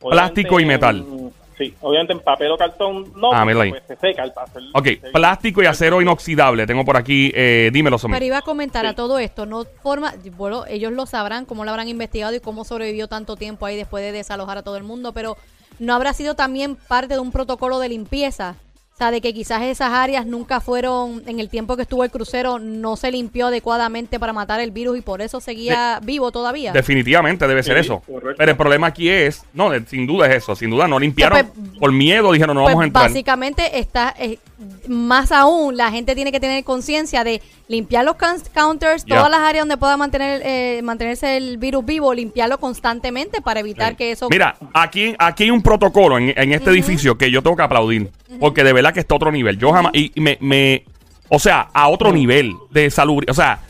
Plástico 0.00 0.58
y 0.58 0.64
metal. 0.66 0.96
en- 0.98 1.41
sí, 1.64 1.74
obviamente 1.80 2.12
en 2.12 2.20
papel 2.20 2.50
o 2.50 2.56
cartón 2.58 3.12
no, 3.16 3.32
Ah, 3.32 3.44
pues 3.44 3.82
se 3.86 3.96
seca 3.96 4.22
al 4.22 4.32
hacer. 4.36 4.62
Ok, 4.74 4.84
se- 4.84 4.96
plástico 5.12 5.62
y 5.62 5.66
acero 5.66 6.00
inoxidable. 6.02 6.66
Tengo 6.66 6.84
por 6.84 6.96
aquí, 6.96 7.32
eh, 7.34 7.70
dímelo, 7.72 7.98
Somi. 7.98 8.14
Pero 8.14 8.26
iba 8.26 8.38
a 8.38 8.42
comentar 8.42 8.84
a 8.86 8.94
todo 8.94 9.18
esto, 9.18 9.46
no 9.46 9.64
forma, 9.82 10.14
bueno, 10.36 10.64
ellos 10.68 10.92
lo 10.92 11.06
sabrán, 11.06 11.44
cómo 11.44 11.64
lo 11.64 11.70
habrán 11.70 11.88
investigado 11.88 12.34
y 12.34 12.40
cómo 12.40 12.64
sobrevivió 12.64 13.08
tanto 13.08 13.36
tiempo 13.36 13.66
ahí 13.66 13.76
después 13.76 14.02
de 14.04 14.12
desalojar 14.12 14.58
a 14.58 14.62
todo 14.62 14.76
el 14.76 14.82
mundo, 14.84 15.12
pero 15.12 15.36
no 15.78 15.94
habrá 15.94 16.12
sido 16.12 16.34
también 16.34 16.76
parte 16.76 17.14
de 17.14 17.20
un 17.20 17.32
protocolo 17.32 17.78
de 17.78 17.88
limpieza. 17.88 18.56
O 19.02 19.04
sea, 19.04 19.10
de 19.10 19.20
que 19.20 19.34
quizás 19.34 19.62
esas 19.62 19.90
áreas 19.92 20.26
nunca 20.26 20.60
fueron, 20.60 21.24
en 21.26 21.40
el 21.40 21.48
tiempo 21.48 21.74
que 21.74 21.82
estuvo 21.82 22.04
el 22.04 22.10
crucero, 22.12 22.60
no 22.60 22.94
se 22.96 23.10
limpió 23.10 23.48
adecuadamente 23.48 24.20
para 24.20 24.32
matar 24.32 24.60
el 24.60 24.70
virus 24.70 24.96
y 24.96 25.00
por 25.00 25.20
eso 25.22 25.40
seguía 25.40 25.98
vivo 26.04 26.30
todavía. 26.30 26.70
Definitivamente 26.70 27.48
debe 27.48 27.64
ser 27.64 27.74
Sí, 27.78 27.80
eso. 27.80 28.00
correcto. 28.06 28.36
Pero 28.38 28.52
el 28.52 28.56
problema 28.56 28.86
aquí 28.86 29.08
es, 29.08 29.42
no, 29.54 29.70
sin 29.88 30.06
duda 30.06 30.28
es 30.28 30.36
eso, 30.36 30.54
sin 30.54 30.70
duda 30.70 30.86
no 30.86 31.00
limpiaron 31.00 31.50
Pues, 31.52 31.78
por 31.80 31.90
miedo, 31.90 32.30
dijeron 32.30 32.54
no 32.54 32.62
Pues 32.62 32.74
vamos 32.74 32.84
a 32.84 32.86
entrar. 32.86 33.08
básicamente 33.08 33.80
está, 33.80 34.14
eh, 34.16 34.38
más 34.86 35.32
aún, 35.32 35.76
la 35.76 35.90
gente 35.90 36.14
tiene 36.14 36.30
que 36.30 36.38
tener 36.38 36.62
conciencia 36.62 37.24
de 37.24 37.42
limpiar 37.66 38.04
los 38.04 38.14
counters, 38.54 39.04
todas 39.04 39.28
las 39.30 39.40
áreas 39.40 39.62
donde 39.62 39.78
pueda 39.78 39.96
mantener 39.96 40.42
eh, 40.44 40.80
mantenerse 40.84 41.36
el 41.38 41.56
virus 41.58 41.84
vivo, 41.84 42.14
limpiarlo 42.14 42.58
constantemente 42.60 43.40
para 43.40 43.58
evitar 43.58 43.90
Sí. 43.90 43.96
que 43.96 44.12
eso... 44.12 44.28
Mira, 44.30 44.54
aquí, 44.74 45.16
aquí 45.18 45.42
hay 45.44 45.50
un 45.50 45.60
protocolo 45.62 46.18
en, 46.18 46.32
en 46.36 46.52
este 46.52 46.70
edificio 46.70 47.18
que 47.18 47.32
yo 47.32 47.42
tengo 47.42 47.56
que 47.56 47.62
aplaudir. 47.64 48.10
Porque 48.40 48.64
de 48.64 48.72
verdad 48.72 48.92
que 48.92 49.00
está 49.00 49.14
a 49.14 49.16
otro 49.16 49.32
nivel. 49.32 49.58
Yo 49.58 49.72
jamás. 49.72 49.92
Y 49.94 50.12
me. 50.20 50.38
me- 50.40 50.84
o 51.28 51.38
sea, 51.38 51.68
a 51.72 51.88
otro 51.88 52.12
nivel 52.12 52.54
de 52.70 52.90
salud. 52.90 53.24
O 53.28 53.34
sea. 53.34 53.60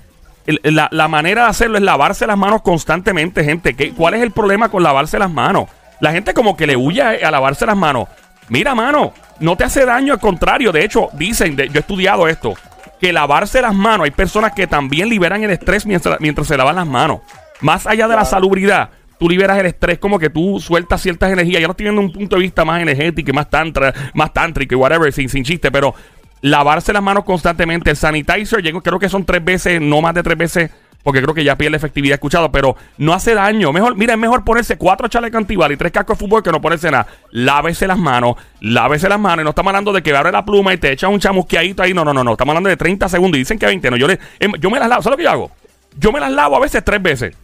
el- 0.47 0.61
La, 0.64 0.88
la 0.90 1.09
manera 1.09 1.45
de 1.45 1.49
hacerlo 1.50 1.76
es 1.78 1.83
lavarse 1.85 2.26
las 2.26 2.37
manos 2.38 2.62
constantemente, 2.62 3.45
gente. 3.45 3.75
¿Qué, 3.75 3.92
¿Cuál 3.92 4.14
es 4.14 4.23
el 4.23 4.31
problema 4.33 4.69
con 4.69 4.83
lavarse 4.83 5.19
las 5.19 5.31
manos? 5.31 5.66
La 6.00 6.11
gente 6.12 6.35
como 6.35 6.57
que 6.57 6.66
le 6.66 6.76
huye 6.76 7.00
a, 7.02 7.28
a 7.28 7.31
lavarse 7.31 7.64
las 7.64 7.76
manos. 7.76 8.09
Mira, 8.49 8.75
mano, 8.75 9.12
no 9.38 9.57
te 9.57 9.62
hace 9.64 9.85
daño, 9.87 10.12
al 10.14 10.19
contrario. 10.21 10.73
De 10.73 10.85
hecho, 10.85 11.09
dicen, 11.12 11.54
de- 11.54 11.69
yo 11.69 11.75
he 11.76 11.78
estudiado 11.81 12.26
esto, 12.26 12.54
que 13.00 13.12
lavarse 13.12 13.62
las 13.62 13.73
manos, 13.75 14.04
hay 14.04 14.11
personas 14.11 14.52
que 14.52 14.66
también 14.66 15.09
liberan 15.09 15.42
el 15.45 15.50
estrés 15.50 15.87
mientras, 15.87 16.19
mientras 16.21 16.49
se 16.49 16.57
lavan 16.57 16.75
las 16.76 16.87
manos. 16.87 17.21
Más 17.61 17.87
allá 17.87 18.09
de 18.09 18.16
la 18.16 18.25
salubridad, 18.25 18.90
tú 19.19 19.28
liberas 19.28 19.59
el 19.59 19.66
estrés, 19.66 19.99
como 19.99 20.19
que 20.19 20.31
tú 20.31 20.61
sueltas 20.61 21.00
ciertas 21.00 21.33
energías. 21.33 21.61
Yo 21.61 21.69
no 21.69 21.73
estoy 21.73 21.85
viendo 21.85 22.00
un 22.00 22.12
punto 22.12 22.37
de 22.37 22.42
vista 22.42 22.64
más 22.64 22.83
energético 22.83 23.33
más 23.33 23.49
tantra, 23.49 23.92
más 24.14 24.33
tántrico 24.33 24.75
y 24.75 24.78
whatever, 24.78 25.12
sin, 25.12 25.28
sin 25.28 25.45
chiste, 25.45 25.71
pero 25.71 25.95
lavarse 26.40 26.92
las 26.92 27.02
manos 27.02 27.25
constantemente. 27.25 27.90
El 27.90 27.97
sanitizer, 27.97 28.62
llego, 28.62 28.83
creo 28.83 28.99
que 28.99 29.09
son 29.09 29.25
tres 29.25 29.45
veces, 29.45 29.81
no 29.81 30.00
más 30.00 30.14
de 30.14 30.23
tres 30.23 30.37
veces, 30.37 30.71
porque 31.02 31.21
creo 31.21 31.35
que 31.35 31.45
ya 31.45 31.57
pierde 31.57 31.76
efectividad 31.76 32.14
escuchado, 32.14 32.52
pero 32.52 32.76
no 32.99 33.12
hace 33.12 33.35
daño. 33.35 33.73
Mejor, 33.73 33.97
mira, 33.97 34.14
es 34.14 34.19
mejor 34.19 34.45
ponerse 34.45 34.76
cuatro 34.76 35.09
chalecos 35.09 35.38
antibalas 35.38 35.75
y 35.75 35.78
tres 35.78 35.92
cascos 35.92 36.19
de 36.19 36.25
fútbol 36.25 36.42
que 36.42 36.52
no 36.52 36.61
ponerse 36.61 36.90
nada. 36.90 37.07
Lávese 37.31 37.87
las 37.87 37.99
manos, 37.99 38.37
lávese 38.61 39.09
las 39.09 39.19
manos. 39.19 39.42
Y 39.42 39.45
no 39.45 39.50
estamos 39.50 39.71
hablando 39.71 39.92
de 39.92 40.02
que 40.02 40.14
abre 40.14 40.31
la 40.31 40.45
pluma 40.45 40.75
y 40.75 40.78
te 40.78 40.92
echas 40.92 41.11
un 41.11 41.19
chamusqueadito 41.19 41.83
ahí. 41.83 41.95
No, 41.95 42.04
no, 42.04 42.12
no, 42.12 42.23
no. 42.23 42.33
Estamos 42.33 42.52
hablando 42.52 42.69
de 42.69 42.76
30 42.76 43.09
segundos 43.09 43.37
y 43.37 43.40
dicen 43.40 43.59
que 43.59 43.66
20. 43.66 43.90
No, 43.90 43.97
yo, 43.97 44.07
le, 44.07 44.19
em, 44.38 44.52
yo 44.61 44.71
me 44.71 44.78
las 44.78 44.88
lavo. 44.88 45.02
¿Sabes 45.02 45.14
lo 45.14 45.16
que 45.16 45.25
yo 45.25 45.31
hago? 45.31 45.50
Yo 45.99 46.12
me 46.12 46.21
las 46.21 46.31
lavo 46.31 46.57
a 46.57 46.61
veces 46.61 46.85
tres 46.85 47.02
veces. 47.02 47.37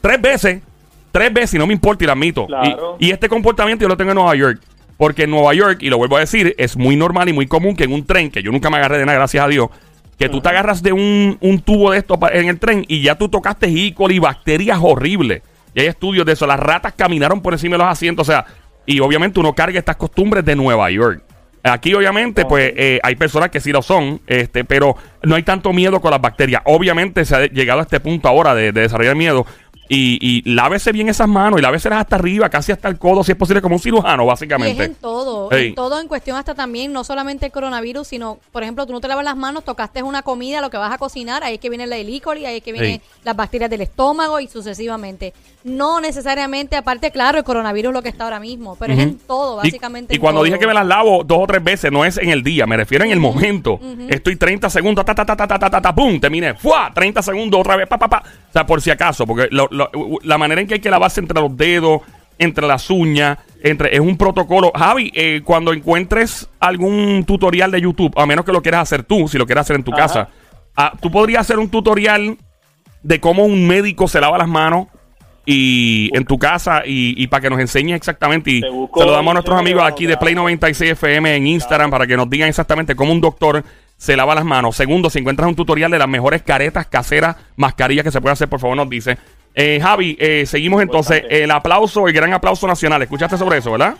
Tres 0.00 0.20
veces. 0.20 0.62
Tres 1.16 1.32
veces 1.32 1.54
y 1.54 1.58
no 1.58 1.66
me 1.66 1.72
importa 1.72 2.04
y 2.04 2.06
la 2.06 2.12
admito. 2.12 2.46
Claro. 2.46 2.98
Y, 3.00 3.06
y 3.06 3.10
este 3.10 3.30
comportamiento 3.30 3.82
yo 3.82 3.88
lo 3.88 3.96
tengo 3.96 4.10
en 4.10 4.16
Nueva 4.16 4.34
York. 4.36 4.60
Porque 4.98 5.22
en 5.22 5.30
Nueva 5.30 5.54
York, 5.54 5.78
y 5.80 5.88
lo 5.88 5.96
vuelvo 5.96 6.18
a 6.18 6.20
decir, 6.20 6.54
es 6.58 6.76
muy 6.76 6.94
normal 6.96 7.28
y 7.30 7.32
muy 7.32 7.46
común 7.46 7.74
que 7.74 7.84
en 7.84 7.92
un 7.92 8.04
tren, 8.04 8.30
que 8.30 8.42
yo 8.42 8.52
nunca 8.52 8.68
me 8.68 8.76
agarré 8.76 8.98
de 8.98 9.06
nada, 9.06 9.18
gracias 9.18 9.44
a 9.44 9.48
Dios, 9.48 9.68
que 10.18 10.28
tú 10.28 10.40
te 10.40 10.48
agarras 10.50 10.82
de 10.82 10.92
un, 10.92 11.38
un 11.40 11.60
tubo 11.60 11.90
de 11.90 11.98
esto 11.98 12.18
en 12.32 12.48
el 12.48 12.58
tren 12.58 12.84
y 12.88 13.02
ya 13.02 13.16
tú 13.16 13.28
tocaste 13.28 13.66
E. 13.66 13.94
coli 13.94 14.16
y 14.16 14.18
bacterias 14.18 14.78
horribles. 14.80 15.42
Y 15.74 15.80
hay 15.80 15.86
estudios 15.86 16.24
de 16.24 16.32
eso. 16.32 16.46
Las 16.46 16.60
ratas 16.60 16.94
caminaron 16.96 17.42
por 17.42 17.52
encima 17.52 17.74
de 17.74 17.84
los 17.84 17.92
asientos. 17.92 18.26
O 18.26 18.30
sea, 18.32 18.46
y 18.86 19.00
obviamente 19.00 19.38
uno 19.40 19.54
carga 19.54 19.78
estas 19.78 19.96
costumbres 19.96 20.44
de 20.44 20.56
Nueva 20.56 20.90
York. 20.90 21.22
Aquí, 21.62 21.92
obviamente, 21.92 22.44
pues 22.44 22.72
eh, 22.76 23.00
hay 23.02 23.16
personas 23.16 23.50
que 23.50 23.60
sí 23.60 23.72
lo 23.72 23.82
son, 23.82 24.20
este, 24.28 24.64
pero 24.64 24.96
no 25.24 25.34
hay 25.34 25.42
tanto 25.42 25.72
miedo 25.72 26.00
con 26.00 26.12
las 26.12 26.20
bacterias. 26.20 26.62
Obviamente 26.64 27.24
se 27.24 27.34
ha 27.34 27.46
llegado 27.46 27.80
a 27.80 27.82
este 27.82 27.98
punto 27.98 28.28
ahora 28.28 28.54
de, 28.54 28.70
de 28.72 28.82
desarrollar 28.82 29.16
miedo. 29.16 29.44
Y, 29.88 30.18
y 30.20 30.54
lávese 30.54 30.92
bien 30.92 31.08
esas 31.08 31.28
manos 31.28 31.58
y 31.58 31.62
láveselas 31.62 32.00
hasta 32.00 32.16
arriba, 32.16 32.48
casi 32.48 32.72
hasta 32.72 32.88
el 32.88 32.98
codo, 32.98 33.22
si 33.22 33.32
es 33.32 33.38
posible, 33.38 33.62
como 33.62 33.76
un 33.76 33.80
cirujano, 33.80 34.22
Y 34.22 34.26
es 34.26 34.30
básicamente. 34.30 34.84
en 34.84 34.94
todo, 34.94 35.50
Ey. 35.52 35.68
en 35.68 35.74
todo 35.74 36.00
en 36.00 36.08
cuestión 36.08 36.36
hasta 36.36 36.54
también, 36.54 36.92
no 36.92 37.04
solamente 37.04 37.46
el 37.46 37.52
coronavirus, 37.52 38.06
sino, 38.06 38.38
por 38.52 38.62
ejemplo, 38.62 38.86
tú 38.86 38.92
no 38.92 39.00
te 39.00 39.08
lavas 39.08 39.24
las 39.24 39.36
manos, 39.36 39.64
tocaste 39.64 40.02
una 40.02 40.22
comida, 40.22 40.60
lo 40.60 40.70
que 40.70 40.76
vas 40.76 40.92
a 40.92 40.98
cocinar, 40.98 41.44
ahí 41.44 41.54
es 41.54 41.60
que 41.60 41.68
viene 41.68 41.86
la 41.86 41.96
E. 41.96 42.20
coli, 42.20 42.46
ahí 42.46 42.58
es 42.58 42.62
que 42.62 42.72
vienen 42.72 43.00
las 43.24 43.36
bacterias 43.36 43.70
del 43.70 43.80
estómago 43.80 44.40
y 44.40 44.48
sucesivamente. 44.48 45.32
No 45.64 46.00
necesariamente, 46.00 46.76
aparte, 46.76 47.10
claro, 47.10 47.38
el 47.38 47.44
coronavirus 47.44 47.90
es 47.90 47.94
lo 47.94 48.02
que 48.02 48.08
está 48.08 48.24
ahora 48.24 48.40
mismo, 48.40 48.76
pero 48.76 48.92
es 48.92 49.00
en 49.00 49.18
todo, 49.18 49.56
básicamente. 49.56 50.14
Y, 50.14 50.18
cuando 50.18 50.40
todo. 50.40 50.44
dije 50.44 50.58
que 50.58 50.66
me 50.66 50.74
las 50.74 50.86
lavo 50.86 51.24
dos 51.24 51.38
o 51.40 51.46
tres 51.46 51.62
veces, 51.62 51.90
no 51.90 52.04
es 52.04 52.18
en 52.18 52.30
el 52.30 52.42
día, 52.42 52.66
me 52.66 52.76
refiero 52.76 53.04
en 53.04 53.10
el 53.10 53.20
momento. 53.20 53.80
Estoy 54.08 54.36
30 54.36 54.70
segundos, 54.70 55.04
ta, 55.04 55.14
ta, 55.14 55.24
ta, 55.24 55.36
ta, 55.36 55.46
ta, 55.46 55.58
ta, 55.58 55.70
ta, 55.70 55.80
ta, 55.80 55.94
pum, 55.94 56.20
terminé, 56.20 56.54
¡fua! 56.54 56.90
30 56.94 57.22
segundos 57.22 57.60
otra 57.60 57.76
vez, 57.76 57.88
pa, 57.88 57.98
pa, 57.98 58.08
pa. 58.08 58.22
O 58.56 58.58
sea, 58.58 58.66
por 58.66 58.80
si 58.80 58.90
acaso, 58.90 59.26
porque 59.26 59.48
lo- 59.50 59.68
lo- 59.70 59.90
la 60.22 60.38
manera 60.38 60.62
en 60.62 60.66
que 60.66 60.74
hay 60.74 60.80
que 60.80 60.88
lavarse 60.88 61.20
entre 61.20 61.38
los 61.38 61.54
dedos, 61.58 62.00
entre 62.38 62.66
las 62.66 62.88
uñas, 62.88 63.36
entre 63.62 63.94
es 63.94 64.00
un 64.00 64.16
protocolo. 64.16 64.72
Javi, 64.74 65.12
eh, 65.14 65.42
cuando 65.44 65.74
encuentres 65.74 66.48
algún 66.58 67.24
tutorial 67.26 67.70
de 67.70 67.82
YouTube, 67.82 68.14
a 68.18 68.24
menos 68.24 68.46
que 68.46 68.52
lo 68.52 68.62
quieras 68.62 68.80
hacer 68.80 69.02
tú, 69.02 69.28
si 69.28 69.36
lo 69.36 69.44
quieres 69.44 69.60
hacer 69.60 69.76
en 69.76 69.84
tu 69.84 69.92
Ajá. 69.92 70.00
casa, 70.02 70.28
ah, 70.74 70.92
tú 71.02 71.10
podrías 71.10 71.42
hacer 71.42 71.58
un 71.58 71.68
tutorial 71.68 72.38
de 73.02 73.20
cómo 73.20 73.44
un 73.44 73.66
médico 73.68 74.08
se 74.08 74.22
lava 74.22 74.38
las 74.38 74.48
manos 74.48 74.86
y 75.44 76.10
en 76.16 76.24
tu 76.24 76.38
casa 76.38 76.82
y, 76.86 77.14
y 77.22 77.26
para 77.26 77.42
que 77.42 77.50
nos 77.50 77.60
enseñes 77.60 77.96
exactamente 77.96 78.50
y 78.50 78.60
se 78.62 78.68
lo 78.68 79.12
damos 79.12 79.30
a 79.32 79.34
nuestros 79.34 79.58
amigos 79.58 79.82
aquí 79.84 80.06
de. 80.06 80.16
Play 80.16 80.34
96 80.34 80.92
FM 80.92 81.36
en 81.36 81.46
Instagram 81.46 81.90
para 81.90 82.06
que 82.06 82.16
nos 82.16 82.28
digan 82.30 82.48
exactamente 82.48 82.96
cómo 82.96 83.12
un 83.12 83.20
doctor 83.20 83.62
se 83.96 84.16
lava 84.16 84.34
las 84.34 84.44
manos. 84.44 84.76
Segundo, 84.76 85.10
si 85.10 85.18
encuentras 85.18 85.48
un 85.48 85.56
tutorial 85.56 85.90
de 85.90 85.98
las 85.98 86.08
mejores 86.08 86.42
caretas 86.42 86.86
caseras, 86.86 87.36
mascarillas 87.56 88.04
que 88.04 88.10
se 88.10 88.20
puede 88.20 88.34
hacer, 88.34 88.48
por 88.48 88.60
favor 88.60 88.76
nos 88.76 88.88
dice. 88.88 89.18
Eh, 89.54 89.78
Javi, 89.80 90.16
eh, 90.20 90.44
seguimos 90.46 90.82
entonces. 90.82 91.24
El 91.30 91.50
aplauso, 91.50 92.06
el 92.06 92.12
gran 92.12 92.32
aplauso 92.34 92.66
nacional. 92.66 93.00
¿Escuchaste 93.02 93.38
sobre 93.38 93.58
eso, 93.58 93.72
verdad? 93.72 93.94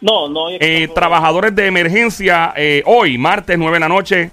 No, 0.00 0.28
no. 0.28 0.50
Eh, 0.50 0.88
trabajadores 0.94 1.54
de 1.54 1.66
emergencia, 1.66 2.52
eh, 2.56 2.82
hoy, 2.86 3.18
martes, 3.18 3.58
9 3.58 3.74
de 3.74 3.80
la 3.80 3.88
noche, 3.88 4.30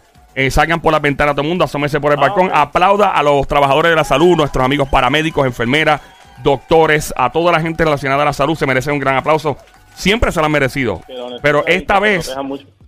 salgan 0.49 0.81
por 0.81 0.91
la 0.91 0.99
ventana 0.99 1.31
todo 1.31 1.41
el 1.41 1.47
mundo, 1.47 1.63
asómese 1.63 1.99
por 1.99 2.11
el 2.11 2.17
Ah, 2.19 2.21
balcón, 2.21 2.51
aplauda 2.53 3.09
a 3.11 3.23
los 3.23 3.47
trabajadores 3.47 3.91
de 3.91 3.95
la 3.95 4.03
salud, 4.03 4.35
nuestros 4.35 4.63
amigos 4.63 4.89
paramédicos, 4.89 5.45
enfermeras, 5.45 6.01
doctores, 6.43 7.13
a 7.15 7.31
toda 7.31 7.51
la 7.51 7.61
gente 7.61 7.83
relacionada 7.83 8.23
a 8.23 8.25
la 8.25 8.33
salud, 8.33 8.55
se 8.55 8.65
merece 8.65 8.91
un 8.91 8.99
gran 8.99 9.15
aplauso. 9.15 9.57
Siempre 9.95 10.31
se 10.31 10.39
lo 10.39 10.47
han 10.47 10.51
merecido. 10.51 11.01
Pero 11.41 11.65
esta 11.65 11.99
vez 11.99 12.35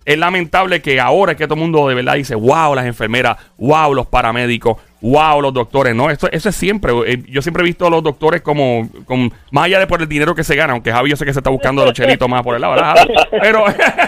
es 0.06 0.16
lamentable 0.16 0.80
que 0.80 0.98
ahora 1.00 1.32
es 1.32 1.38
que 1.38 1.44
todo 1.46 1.54
el 1.56 1.60
mundo 1.60 1.86
de 1.88 1.94
verdad 1.94 2.14
dice, 2.14 2.34
wow, 2.34 2.74
las 2.74 2.86
enfermeras, 2.86 3.36
wow, 3.58 3.92
los 3.92 4.06
paramédicos, 4.06 4.78
wow, 5.02 5.42
los 5.42 5.52
doctores. 5.52 5.94
No, 5.94 6.08
esto, 6.10 6.28
eso 6.30 6.48
es 6.48 6.56
siempre. 6.56 6.92
eh, 7.06 7.22
yo 7.28 7.42
siempre 7.42 7.62
he 7.62 7.66
visto 7.66 7.86
a 7.86 7.90
los 7.90 8.02
doctores 8.02 8.40
como, 8.40 8.88
como, 9.04 9.30
más 9.50 9.64
allá 9.64 9.78
de 9.80 9.86
por 9.86 10.00
el 10.00 10.08
dinero 10.08 10.34
que 10.34 10.44
se 10.44 10.54
gana, 10.56 10.72
aunque 10.72 10.90
Javi 10.92 11.10
yo 11.10 11.16
sé 11.16 11.24
que 11.26 11.32
se 11.34 11.40
está 11.40 11.50
buscando 11.50 11.84
los 11.84 11.92
chelitos 11.92 12.28
más 12.28 12.42
por 12.42 12.54
el 12.54 12.60
lado, 12.62 12.74
¿verdad? 12.74 12.94
Javi? 12.96 13.14
Pero, 13.40 13.64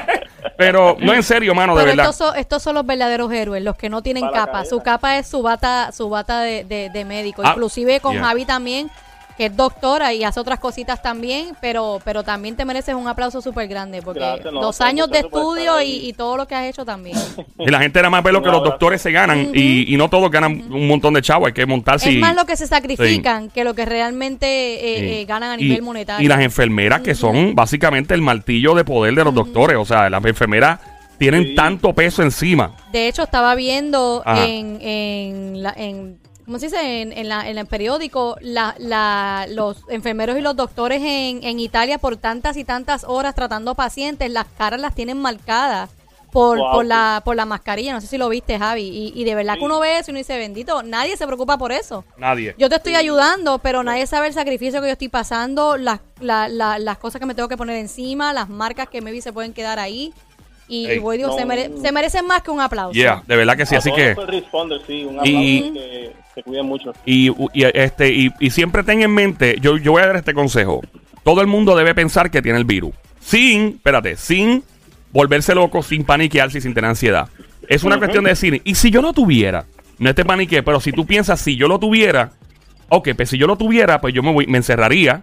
pero 0.57 0.97
no 1.01 1.13
en 1.15 1.23
serio, 1.23 1.55
mano, 1.55 1.75
de 1.75 1.83
Pero 1.85 1.97
verdad. 1.97 2.11
estos 2.11 2.29
son, 2.29 2.37
estos 2.39 2.63
son 2.63 2.75
los 2.75 2.87
verdaderos 2.87 3.33
héroes, 3.33 3.63
los 3.63 3.77
que 3.77 3.89
no 3.89 4.03
tienen 4.03 4.25
Para 4.25 4.47
capa. 4.47 4.65
Su 4.65 4.81
capa 4.81 5.19
es 5.19 5.27
su 5.29 5.43
bata, 5.43 5.93
su 5.93 6.09
bata 6.09 6.41
de, 6.43 6.65
de- 6.65 6.91
de 6.91 7.05
médico. 7.05 7.43
Ah, 7.45 7.51
Inclusive 7.51 8.01
con 8.01 8.13
yeah. 8.15 8.25
Javi 8.25 8.45
también, 8.45 8.91
que 9.39 9.47
es 9.47 9.57
doctora 9.57 10.13
y 10.13 10.25
hace 10.25 10.39
otras 10.41 10.59
cositas 10.59 11.01
también, 11.01 11.57
pero, 11.61 12.01
pero 12.05 12.25
también 12.25 12.57
te 12.57 12.65
mereces 12.67 12.95
un 12.97 13.07
aplauso 13.09 13.41
súper 13.41 13.69
grande, 13.69 14.03
porque 14.03 14.19
Gracias, 14.21 14.53
no, 14.53 14.61
dos 14.61 14.81
años 14.83 15.09
de 15.11 15.21
estudio 15.21 15.81
y, 15.81 16.09
y 16.09 16.13
todo 16.13 16.37
lo 16.37 16.47
que 16.47 16.55
has 16.57 16.67
hecho 16.67 16.85
también. 16.85 17.17
Y 17.59 17.71
la 17.71 17.79
gente 17.81 17.99
era 18.01 18.11
más 18.11 18.23
ve 18.23 18.33
lo 18.33 18.43
que 18.43 18.51
los 18.51 18.63
doctores 18.65 19.01
se 19.01 19.13
ganan 19.13 19.53
y, 19.55 19.95
y 19.95 19.97
no 19.97 20.11
todos 20.11 20.31
ganan 20.31 20.71
un 20.73 20.89
montón 20.89 21.15
de 21.15 21.23
chavos, 21.23 21.47
hay 21.47 21.53
que 21.55 21.65
montarse 21.67 22.09
es 22.11 22.17
y- 22.17 22.19
más 22.19 22.35
lo 22.35 22.45
que 22.45 22.57
se 22.57 22.67
sacrifican 22.67 23.49
que 23.49 23.63
lo 23.65 23.75
que 23.75 23.85
realmente 23.85 24.47
eh, 24.47 24.99
Sí. 24.99 25.05
eh, 25.21 25.25
ganan 25.25 25.53
a 25.53 25.55
Y- 25.61 25.65
nivel 25.65 25.83
monetario. 25.83 26.25
Y 26.25 26.29
las 26.29 26.41
enfermeras 26.41 27.01
que 27.03 27.15
son 27.15 27.55
básicamente 27.55 28.15
el 28.15 28.23
martillo 28.23 28.75
de 28.75 28.85
poder 28.85 29.15
de 29.15 29.25
los 29.25 29.35
doctores. 29.35 29.77
O 29.77 29.85
sea, 29.85 30.11
las 30.11 30.25
enfermeras 30.25 30.81
tienen 31.19 31.45
Sí. 31.49 31.55
tanto 31.55 31.93
peso 31.93 32.23
encima. 32.23 32.73
De 32.93 33.07
hecho, 33.09 33.23
estaba 33.23 33.55
viendo 33.55 34.23
Ajá. 34.25 34.47
en, 34.47 34.81
en, 34.83 35.63
la, 35.63 35.73
en, 35.77 36.19
¿cómo 36.49 36.59
se 36.59 36.67
dice? 36.67 37.03
En, 37.03 37.13
en, 37.13 37.29
la, 37.29 37.47
en 37.47 37.59
el 37.59 37.67
periódico, 37.67 38.39
la, 38.41 38.75
la, 38.79 39.47
los 39.51 39.85
enfermeros 39.91 40.39
y 40.39 40.41
los 40.41 40.57
doctores 40.57 41.03
en, 41.03 41.45
en 41.45 41.61
Italia 41.61 41.99
por 41.99 42.17
tantas 42.17 42.57
y 42.57 42.65
tantas 42.65 43.05
horas 43.05 43.35
tratando 43.35 43.75
pacientes, 43.75 44.31
las 44.31 44.47
caras 44.57 44.81
las 44.81 44.95
tienen 44.95 45.19
marcadas 45.19 45.91
por, 46.33 46.59
Wow. 46.59 46.73
por, 46.73 46.87
la, 46.87 47.21
por 47.23 47.37
la 47.37 47.45
mascarilla. 47.45 47.93
No 47.93 48.01
sé 48.01 48.07
si 48.07 48.17
lo 48.19 48.29
viste, 48.31 48.59
Javi. 48.59 48.83
Y, 48.83 49.13
y 49.15 49.25
de 49.25 49.35
verdad 49.35 49.57
que 49.59 49.65
uno 49.65 49.79
ve 49.81 49.99
eso 49.99 50.11
y 50.11 50.13
uno 50.13 50.19
dice, 50.19 50.39
bendito, 50.39 50.83
nadie 50.83 51.17
se 51.19 51.27
preocupa 51.27 51.59
por 51.59 51.71
eso. 51.71 52.05
Nadie. 52.17 52.55
Yo 52.59 52.69
te 52.71 52.77
estoy 52.77 52.95
ayudando, 52.95 53.59
pero 53.59 53.83
nadie 53.83 54.07
sabe 54.07 54.29
el 54.29 54.33
sacrificio 54.35 54.81
que 54.81 54.87
yo 54.89 54.93
estoy 54.93 55.09
pasando, 55.09 55.77
las, 55.77 56.01
la- 56.21 56.49
la- 56.49 56.79
las 56.79 56.97
cosas 56.99 57.19
que 57.21 57.27
me 57.27 57.35
tengo 57.35 57.49
que 57.49 57.57
poner 57.59 57.77
encima, 57.77 58.33
las 58.33 58.49
marcas 58.49 58.89
que 58.89 59.01
maybe 59.03 59.21
se 59.21 59.33
pueden 59.35 59.53
quedar 59.53 59.79
ahí. 59.79 60.13
Y, 60.69 60.87
Ey. 60.87 60.97
y 60.97 60.99
voy, 60.99 61.17
digo, 61.17 61.31
No. 61.31 61.37
se, 61.39 61.45
mere- 61.47 61.71
se 61.81 61.93
merecen 61.93 62.27
más 62.27 62.43
que 62.43 62.51
un 62.51 62.61
aplauso. 62.61 62.93
Yeah, 62.93 63.23
de 63.27 63.37
verdad 63.37 63.57
que 63.57 63.65
sí. 63.67 63.75
A 63.75 63.79
Así 63.79 63.91
que. 63.93 64.15
sí, 64.87 65.05
un 65.05 65.15
Y- 65.25 65.59
aplauso 65.59 65.73
que 65.75 66.13
se 66.35 66.43
cuiden 66.43 66.67
mucho. 66.67 66.93
Y, 67.07 67.31
y, 67.55 67.65
este, 67.75 68.13
y, 68.13 68.31
y 68.39 68.51
siempre 68.51 68.83
ten 68.83 69.03
en 69.03 69.11
mente, 69.13 69.57
yo, 69.61 69.79
yo 69.79 69.93
voy 69.93 70.03
a 70.03 70.07
dar 70.09 70.17
este 70.17 70.35
consejo. 70.35 70.83
Todo 71.25 71.41
el 71.41 71.47
mundo 71.47 71.75
debe 71.77 71.95
pensar 71.95 72.31
que 72.31 72.43
tiene 72.43 72.59
el 72.59 72.65
virus. 72.65 72.93
Sin, 73.21 73.69
espérate, 73.77 74.17
sin 74.17 74.63
volverse 75.13 75.55
loco, 75.55 75.83
sin 75.83 76.05
paniquearse 76.05 76.59
y 76.59 76.61
sin 76.61 76.75
tener 76.75 76.91
ansiedad. 76.91 77.29
Es 77.69 77.83
una 77.85 77.99
cuestión 77.99 78.25
de 78.25 78.31
decir, 78.31 78.61
¿y 78.65 78.75
si 78.75 78.91
yo 78.91 79.03
lo 79.03 79.13
tuviera? 79.13 79.65
No 79.99 80.15
te 80.15 80.25
panique, 80.25 80.63
pero 80.63 80.81
si 80.81 80.93
tú 80.93 81.07
piensas, 81.07 81.41
si 81.41 81.57
yo 81.57 81.67
lo 81.67 81.79
tuviera, 81.79 82.33
ok, 82.89 83.09
pues 83.17 83.31
si 83.31 83.37
yo 83.39 83.47
lo 83.47 83.57
tuviera, 83.57 84.01
pues 84.01 84.15
yo 84.15 84.23
me, 84.23 84.33
voy- 84.33 84.47
me 84.47 84.59
encerraría, 84.59 85.23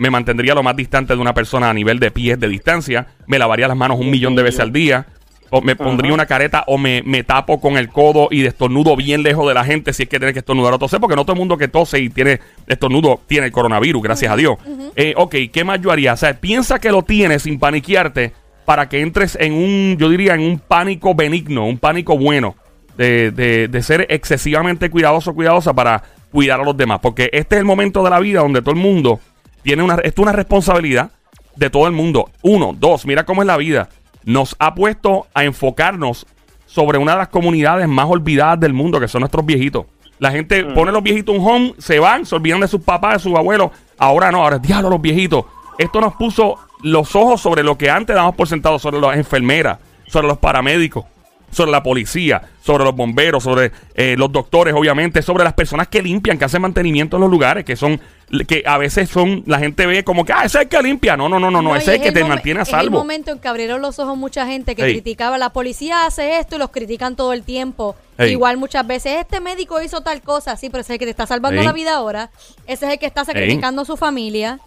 me 0.00 0.08
mantendría 0.08 0.54
lo 0.54 0.62
más 0.62 0.74
distante 0.74 1.14
de 1.14 1.20
una 1.20 1.34
persona 1.34 1.68
a 1.68 1.74
nivel 1.74 1.98
de 1.98 2.10
pies 2.10 2.40
de 2.40 2.48
distancia, 2.48 3.08
me 3.26 3.38
lavaría 3.38 3.68
las 3.68 3.76
manos 3.76 4.00
un 4.00 4.10
millón 4.10 4.34
de 4.34 4.42
veces 4.42 4.60
al 4.60 4.72
día, 4.72 5.06
o 5.50 5.60
me 5.60 5.76
pondría 5.76 6.14
una 6.14 6.24
careta 6.24 6.64
o 6.68 6.78
me, 6.78 7.02
me 7.04 7.22
tapo 7.22 7.60
con 7.60 7.76
el 7.76 7.90
codo 7.90 8.28
y 8.30 8.40
destornudo 8.40 8.96
bien 8.96 9.22
lejos 9.22 9.46
de 9.46 9.52
la 9.52 9.62
gente 9.62 9.92
si 9.92 10.04
es 10.04 10.08
que 10.08 10.18
tiene 10.18 10.32
que 10.32 10.38
estornudar 10.38 10.72
o 10.72 10.78
toser, 10.78 11.00
porque 11.00 11.16
no 11.16 11.24
todo 11.24 11.34
el 11.34 11.40
mundo 11.40 11.58
que 11.58 11.68
tose 11.68 11.98
y 11.98 12.08
tiene 12.08 12.40
estornudo 12.66 13.20
tiene 13.26 13.48
el 13.48 13.52
coronavirus, 13.52 14.02
gracias 14.02 14.32
a 14.32 14.36
Dios. 14.36 14.56
Eh, 14.96 15.12
ok, 15.16 15.34
¿qué 15.52 15.64
más 15.64 15.82
yo 15.82 15.90
haría? 15.90 16.14
O 16.14 16.16
sea, 16.16 16.32
piensa 16.32 16.78
que 16.78 16.90
lo 16.90 17.02
tienes 17.02 17.42
sin 17.42 17.58
paniquearte 17.58 18.32
para 18.64 18.88
que 18.88 19.00
entres 19.02 19.36
en 19.38 19.52
un, 19.52 19.96
yo 19.98 20.08
diría, 20.08 20.34
en 20.34 20.40
un 20.40 20.60
pánico 20.60 21.14
benigno, 21.14 21.66
un 21.66 21.76
pánico 21.76 22.16
bueno, 22.16 22.56
de, 22.96 23.32
de, 23.32 23.68
de 23.68 23.82
ser 23.82 24.06
excesivamente 24.08 24.88
cuidadoso, 24.88 25.34
cuidadosa 25.34 25.74
para 25.74 26.02
cuidar 26.30 26.60
a 26.60 26.64
los 26.64 26.76
demás. 26.76 27.00
Porque 27.02 27.28
este 27.32 27.56
es 27.56 27.58
el 27.58 27.66
momento 27.66 28.02
de 28.02 28.10
la 28.10 28.20
vida 28.20 28.40
donde 28.40 28.62
todo 28.62 28.70
el 28.70 28.80
mundo 28.80 29.20
tiene 29.62 29.82
una, 29.82 29.94
esto 29.96 30.22
es 30.22 30.26
una 30.26 30.32
responsabilidad 30.32 31.10
de 31.56 31.70
todo 31.70 31.86
el 31.86 31.92
mundo. 31.92 32.30
Uno, 32.42 32.74
dos, 32.76 33.06
mira 33.06 33.24
cómo 33.24 33.42
es 33.42 33.46
la 33.46 33.56
vida. 33.56 33.88
Nos 34.24 34.56
ha 34.58 34.74
puesto 34.74 35.26
a 35.34 35.44
enfocarnos 35.44 36.26
sobre 36.66 36.98
una 36.98 37.12
de 37.12 37.18
las 37.18 37.28
comunidades 37.28 37.88
más 37.88 38.06
olvidadas 38.06 38.60
del 38.60 38.72
mundo, 38.72 39.00
que 39.00 39.08
son 39.08 39.20
nuestros 39.20 39.44
viejitos. 39.44 39.86
La 40.18 40.30
gente 40.30 40.64
pone 40.66 40.90
a 40.90 40.92
los 40.92 41.02
viejitos 41.02 41.36
un 41.36 41.46
home, 41.46 41.74
se 41.78 41.98
van, 41.98 42.26
se 42.26 42.34
olvidan 42.34 42.60
de 42.60 42.68
sus 42.68 42.82
papás, 42.82 43.14
de 43.14 43.18
sus 43.20 43.36
abuelos. 43.36 43.70
Ahora 43.98 44.30
no, 44.30 44.42
ahora 44.42 44.56
es 44.56 44.62
diablo 44.62 44.90
los 44.90 45.00
viejitos. 45.00 45.46
Esto 45.78 46.00
nos 46.00 46.14
puso 46.14 46.58
los 46.82 47.16
ojos 47.16 47.40
sobre 47.40 47.62
lo 47.62 47.78
que 47.78 47.90
antes 47.90 48.14
damos 48.14 48.34
por 48.34 48.46
sentado, 48.46 48.78
sobre 48.78 49.00
las 49.00 49.16
enfermeras, 49.16 49.78
sobre 50.06 50.28
los 50.28 50.38
paramédicos, 50.38 51.06
sobre 51.50 51.70
la 51.70 51.82
policía, 51.82 52.42
sobre 52.62 52.84
los 52.84 52.94
bomberos, 52.94 53.42
sobre 53.42 53.72
eh, 53.94 54.14
los 54.16 54.30
doctores, 54.30 54.74
obviamente, 54.74 55.22
sobre 55.22 55.44
las 55.44 55.54
personas 55.54 55.88
que 55.88 56.02
limpian, 56.02 56.38
que 56.38 56.44
hacen 56.44 56.62
mantenimiento 56.62 57.16
en 57.16 57.22
los 57.22 57.30
lugares, 57.30 57.64
que 57.64 57.76
son, 57.76 58.00
que 58.46 58.62
a 58.66 58.78
veces 58.78 59.08
son, 59.10 59.42
la 59.46 59.58
gente 59.58 59.86
ve 59.86 60.04
como 60.04 60.24
que, 60.24 60.32
ah, 60.32 60.44
ese 60.44 60.58
es 60.58 60.62
el 60.64 60.68
que 60.68 60.82
limpia. 60.82 61.16
No, 61.16 61.28
no, 61.28 61.40
no, 61.40 61.50
no, 61.50 61.62
no, 61.62 61.74
ese 61.76 61.94
es 61.94 61.98
el 62.00 62.04
que 62.04 62.12
te 62.12 62.24
mantiene 62.24 62.60
a 62.60 62.62
Es 62.62 62.68
el 62.68 62.74
salvo. 62.74 62.98
momento 62.98 63.32
en 63.32 63.38
que 63.38 63.48
abrieron 63.48 63.82
los 63.82 63.98
ojos 63.98 64.16
mucha 64.16 64.46
gente 64.46 64.74
que 64.76 64.84
Ey. 64.84 64.92
criticaba, 64.92 65.38
la 65.38 65.50
policía 65.52 66.06
hace 66.06 66.38
esto 66.38 66.56
y 66.56 66.58
los 66.58 66.70
critican 66.70 67.16
todo 67.16 67.32
el 67.32 67.42
tiempo. 67.42 67.96
Ey. 68.18 68.32
Igual 68.32 68.56
muchas 68.58 68.86
veces, 68.86 69.16
este 69.20 69.40
médico 69.40 69.80
hizo 69.82 70.02
tal 70.02 70.20
cosa, 70.22 70.56
sí, 70.56 70.68
pero 70.70 70.82
ese 70.82 70.92
es 70.92 70.94
el 70.94 70.98
que 70.98 71.06
te 71.06 71.10
está 71.10 71.26
salvando 71.26 71.60
Ey. 71.60 71.66
la 71.66 71.72
vida 71.72 71.94
ahora. 71.96 72.30
Ese 72.66 72.86
es 72.86 72.92
el 72.92 72.98
que 72.98 73.06
está 73.06 73.24
sacrificando 73.24 73.82
a 73.82 73.84
su 73.84 73.96
familia. 73.96 74.60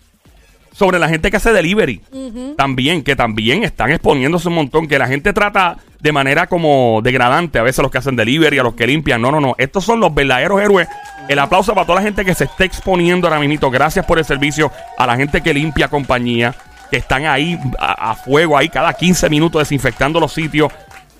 Sobre 0.74 1.00
la 1.00 1.08
gente 1.08 1.30
que 1.32 1.38
hace 1.38 1.54
delivery. 1.54 2.02
También, 2.58 3.04
que 3.04 3.16
también 3.16 3.64
están 3.64 3.92
exponiéndose 3.92 4.48
un 4.50 4.56
montón, 4.56 4.88
que 4.88 4.98
la 5.00 5.08
gente 5.08 5.32
trata 5.32 5.78
de 6.02 6.12
manera 6.12 6.48
como 6.48 7.00
degradante 7.02 7.60
a 7.60 7.64
veces 7.64 7.80
a 7.80 7.84
los 7.84 7.92
que 7.92 8.00
hacen 8.00 8.16
delivery, 8.18 8.60
a 8.60 8.64
los 8.64 8.74
que 8.74 8.86
limpian. 8.88 9.22
No, 9.22 9.32
no, 9.32 9.40
no. 9.40 9.56
Estos 9.58 9.86
son 9.86 10.00
los 10.00 10.14
verdaderos 10.14 10.60
héroes. 10.62 10.88
El 11.30 11.40
aplauso 11.40 11.74
para 11.74 11.86
toda 11.86 12.00
la 12.00 12.06
gente 12.06 12.26
que 12.26 12.36
se 12.36 12.44
está 12.44 12.66
exponiendo 12.66 13.28
ahora 13.28 13.40
mismo. 13.40 13.72
Gracias 13.72 14.06
por 14.06 14.20
el 14.20 14.26
servicio 14.26 14.72
a 14.98 15.08
la 15.08 15.16
gente 15.16 15.42
que 15.42 15.54
limpia 15.54 15.88
compañía, 15.88 16.54
que 16.92 16.98
están 16.98 17.26
ahí 17.26 17.58
a, 17.80 18.12
a 18.12 18.16
fuego, 18.16 18.58
ahí 18.58 18.68
cada 18.68 18.94
15 18.94 19.30
minutos 19.30 19.62
desinfectando 19.62 20.20
los 20.20 20.34
sitios. 20.34 20.72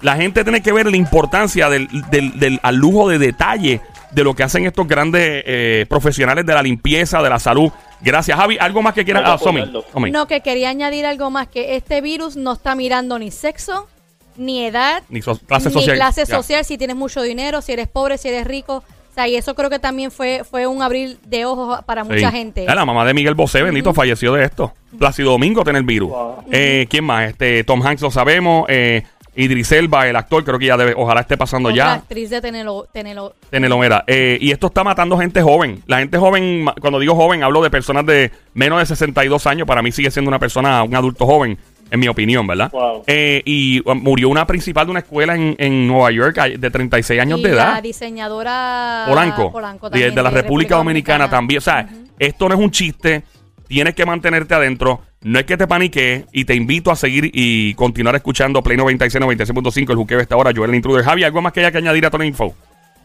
La 0.02 0.18
gente 0.18 0.44
tiene 0.44 0.62
que 0.62 0.74
ver 0.74 0.88
la 0.92 0.98
importancia 0.98 1.70
del, 1.70 1.88
del- 2.12 2.38
del- 2.38 2.60
al 2.64 2.76
lujo 2.76 3.08
de 3.08 3.20
detalle 3.20 3.80
de 4.14 4.24
lo 4.24 4.34
que 4.36 4.44
hacen 4.44 4.66
estos 4.66 4.88
grandes 4.88 5.44
eh, 5.46 5.86
profesionales 5.90 6.46
de 6.46 6.54
la 6.54 6.62
limpieza, 6.62 7.22
de 7.22 7.30
la 7.30 7.40
salud. 7.40 7.72
Gracias, 8.02 8.38
Javi. 8.38 8.58
¿Algo 8.60 8.82
más 8.82 8.94
que 8.94 9.04
quieras? 9.06 9.24
Ah, 9.26 9.38
Somi. 9.38 9.64
No, 10.12 10.28
que 10.28 10.42
quería 10.42 10.70
añadir 10.70 11.06
algo 11.06 11.30
más, 11.30 11.48
que 11.48 11.76
este 11.76 12.02
virus 12.02 12.36
no 12.36 12.54
está 12.54 12.76
mirando 12.76 13.18
ni 13.20 13.32
sexo, 13.32 13.88
ni 14.36 14.66
edad, 14.66 15.04
Ni 15.10 15.22
so- 15.22 15.38
clase 15.40 15.70
ni 15.70 15.74
social. 15.74 15.96
clase 15.96 16.26
Ya. 16.26 16.36
social, 16.36 16.66
si 16.66 16.78
tienes 16.78 16.96
mucho 16.96 17.22
dinero, 17.22 17.62
si 17.62 17.72
eres 17.72 17.88
pobre, 17.88 18.18
si 18.18 18.30
eres 18.30 18.46
rico. 18.46 18.84
O 19.12 19.14
sea, 19.14 19.28
y 19.28 19.36
eso 19.36 19.54
creo 19.54 19.70
que 19.70 19.78
también 19.78 20.10
fue, 20.10 20.42
fue 20.44 20.66
un 20.66 20.82
abrir 20.82 21.20
de 21.26 21.46
ojos 21.46 21.82
para 21.86 22.04
mucha 22.04 22.32
gente. 22.32 22.66
Ah, 22.68 22.74
la 22.74 22.84
mamá 22.84 23.06
de 23.06 23.14
Miguel 23.14 23.36
Bosé, 23.36 23.62
bendito, 23.62 23.94
falleció 23.94 24.34
de 24.34 24.44
esto. 24.44 24.74
Plácido 24.98 25.32
Domingo 25.32 25.64
tiene 25.64 25.78
el 25.78 25.86
virus. 25.86 26.10
Wow. 26.10 26.44
Eh, 26.52 26.88
¿Quién 26.90 27.04
más? 27.04 27.30
Este, 27.30 27.64
Tom 27.64 27.86
Hanks 27.86 28.02
lo 28.02 28.10
sabemos. 28.10 28.66
Eh, 28.70 29.04
Idris 29.36 29.72
Elba, 29.72 30.08
el 30.08 30.16
actor, 30.16 30.44
creo 30.44 30.60
que 30.60 30.68
ya 30.68 30.78
debe, 30.78 30.94
ojalá 30.96 31.22
esté 31.22 31.38
pasando 31.38 31.70
Otra 31.70 31.78
ya. 31.78 31.94
actriz 31.94 32.30
de 32.30 32.40
Tenelo, 32.42 32.88
Tenelo- 32.94 33.34
Telonera. 33.50 34.04
Eh, 34.08 34.38
y 34.40 34.52
esto 34.52 34.68
está 34.68 34.84
matando 34.84 35.18
gente 35.18 35.42
joven. 35.42 35.82
La 35.88 36.00
gente 36.00 36.18
joven, 36.18 36.66
cuando 36.80 37.00
digo 37.00 37.16
joven, 37.16 37.44
hablo 37.44 37.62
de 37.62 37.70
personas 37.70 38.06
de 38.06 38.32
menos 38.54 38.80
de 38.80 38.86
62 38.86 39.48
años. 39.48 39.68
Para 39.68 39.82
mí 39.82 39.92
sigue 39.92 40.12
siendo 40.12 40.30
una 40.30 40.40
persona, 40.40 40.84
un 40.84 40.96
adulto 40.96 41.26
joven, 41.26 41.58
en 41.92 42.00
mi 42.00 42.08
opinión, 42.08 42.46
¿verdad? 42.48 42.72
Wow. 42.72 43.04
Eh, 43.08 43.42
y 43.46 43.82
um, 43.88 44.00
murió 44.02 44.30
una 44.30 44.48
principal 44.48 44.86
de 44.88 44.92
una 44.92 45.00
escuela 45.02 45.36
en, 45.36 45.56
en 45.60 45.88
Nueva 45.88 46.12
York 46.12 46.36
de 46.58 46.70
36 46.72 47.20
años 47.22 47.40
y 47.40 47.44
de 47.44 47.50
la 47.50 47.56
edad. 47.56 47.84
diseñadora 47.84 49.06
Polanco, 49.08 49.52
Polanco 49.52 49.88
de, 49.90 49.92
también, 50.00 50.16
de 50.16 50.24
la 50.24 50.30
República 50.30 50.76
Dominicana, 50.78 51.30
también. 51.30 51.58
O 51.60 51.62
sea, 51.62 51.88
esto 52.20 52.48
no 52.50 52.56
es 52.56 52.62
un 52.62 52.72
chiste. 52.72 53.24
Tienes 53.68 53.96
que 53.96 54.06
mantenerte 54.06 54.54
adentro. 54.54 55.02
No 55.24 55.40
es 55.40 55.46
que 55.46 55.58
te 55.58 55.68
paniques. 55.68 56.26
Y 56.32 56.46
te 56.46 56.56
invito 56.56 56.92
a 56.92 56.96
seguir 56.96 57.30
y 57.34 57.74
continuar 57.76 58.16
escuchando 58.16 58.62
Play 58.62 58.78
96, 58.78 59.24
96.5, 59.24 59.90
el 59.92 59.96
juqueo 59.96 60.18
de 60.18 60.24
esta 60.24 60.36
hora. 60.36 60.52
Joel 60.56 60.72
el 60.72 60.76
Intruder. 60.76 61.04
Javi, 61.04 61.24
¿algo 61.24 61.42
más 61.42 61.54
que 61.54 61.62
haya 61.62 61.72
que 61.72 61.78
añadir 61.78 62.06
a 62.06 62.10
toda 62.10 62.24
la 62.24 62.28
info? 62.28 62.56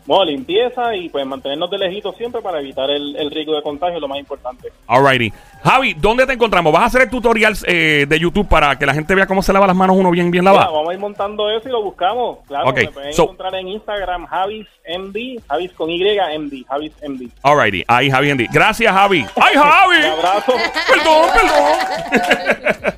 No, 0.09 0.25
limpieza 0.25 0.97
y 0.97 1.11
pues 1.11 1.27
mantenernos 1.27 1.71
de 1.71 1.77
lejitos 1.79 2.17
siempre 2.17 2.41
para 2.41 2.61
evitar 2.61 2.88
el, 2.91 3.15
el 3.15 3.31
riesgo 3.31 3.55
de 3.55 3.62
contagio, 3.62 4.00
lo 4.00 4.09
más 4.09 4.19
importante. 4.19 4.73
Alrighty. 4.87 5.31
Javi, 5.62 5.92
¿dónde 5.94 6.25
te 6.27 6.33
encontramos? 6.33 6.73
¿Vas 6.73 6.83
a 6.83 6.87
hacer 6.87 7.03
el 7.03 7.11
tutorial 7.11 7.55
eh, 7.66 8.07
de 8.09 8.18
YouTube 8.18 8.49
para 8.49 8.79
que 8.79 8.87
la 8.87 8.94
gente 8.94 9.14
vea 9.14 9.27
cómo 9.27 9.42
se 9.42 9.53
lava 9.53 9.66
las 9.66 9.77
manos 9.77 9.97
uno 9.97 10.11
bien, 10.11 10.31
bien 10.31 10.42
Mira, 10.44 10.55
lavado? 10.55 10.73
vamos 10.77 10.90
a 10.90 10.94
ir 10.94 10.99
montando 10.99 11.51
eso 11.51 11.68
y 11.68 11.73
lo 11.73 11.83
buscamos. 11.83 12.38
Claro, 12.47 12.71
Ok, 12.71 12.77
me 12.77 12.88
pueden 12.88 13.12
so- 13.12 13.25
encontrar 13.25 13.55
en 13.57 13.68
Instagram 13.68 14.25
Javis 14.27 14.66
MD, 14.99 15.42
Javis 15.47 15.73
con 15.73 15.90
Y 15.90 16.03
MD, 16.38 16.64
Javis 16.66 16.92
MD. 17.07 17.29
Alrighty. 17.42 17.85
Ahí, 17.87 18.11
Javi 18.11 18.31
Andy. 18.31 18.47
Gracias, 18.51 18.90
Javi. 18.90 19.27
¡Ay, 19.37 19.55
Javi! 19.57 19.97
Un 19.99 20.05
abrazo. 20.05 20.53
Perdón, 20.88 21.27
perdón. 21.35 22.94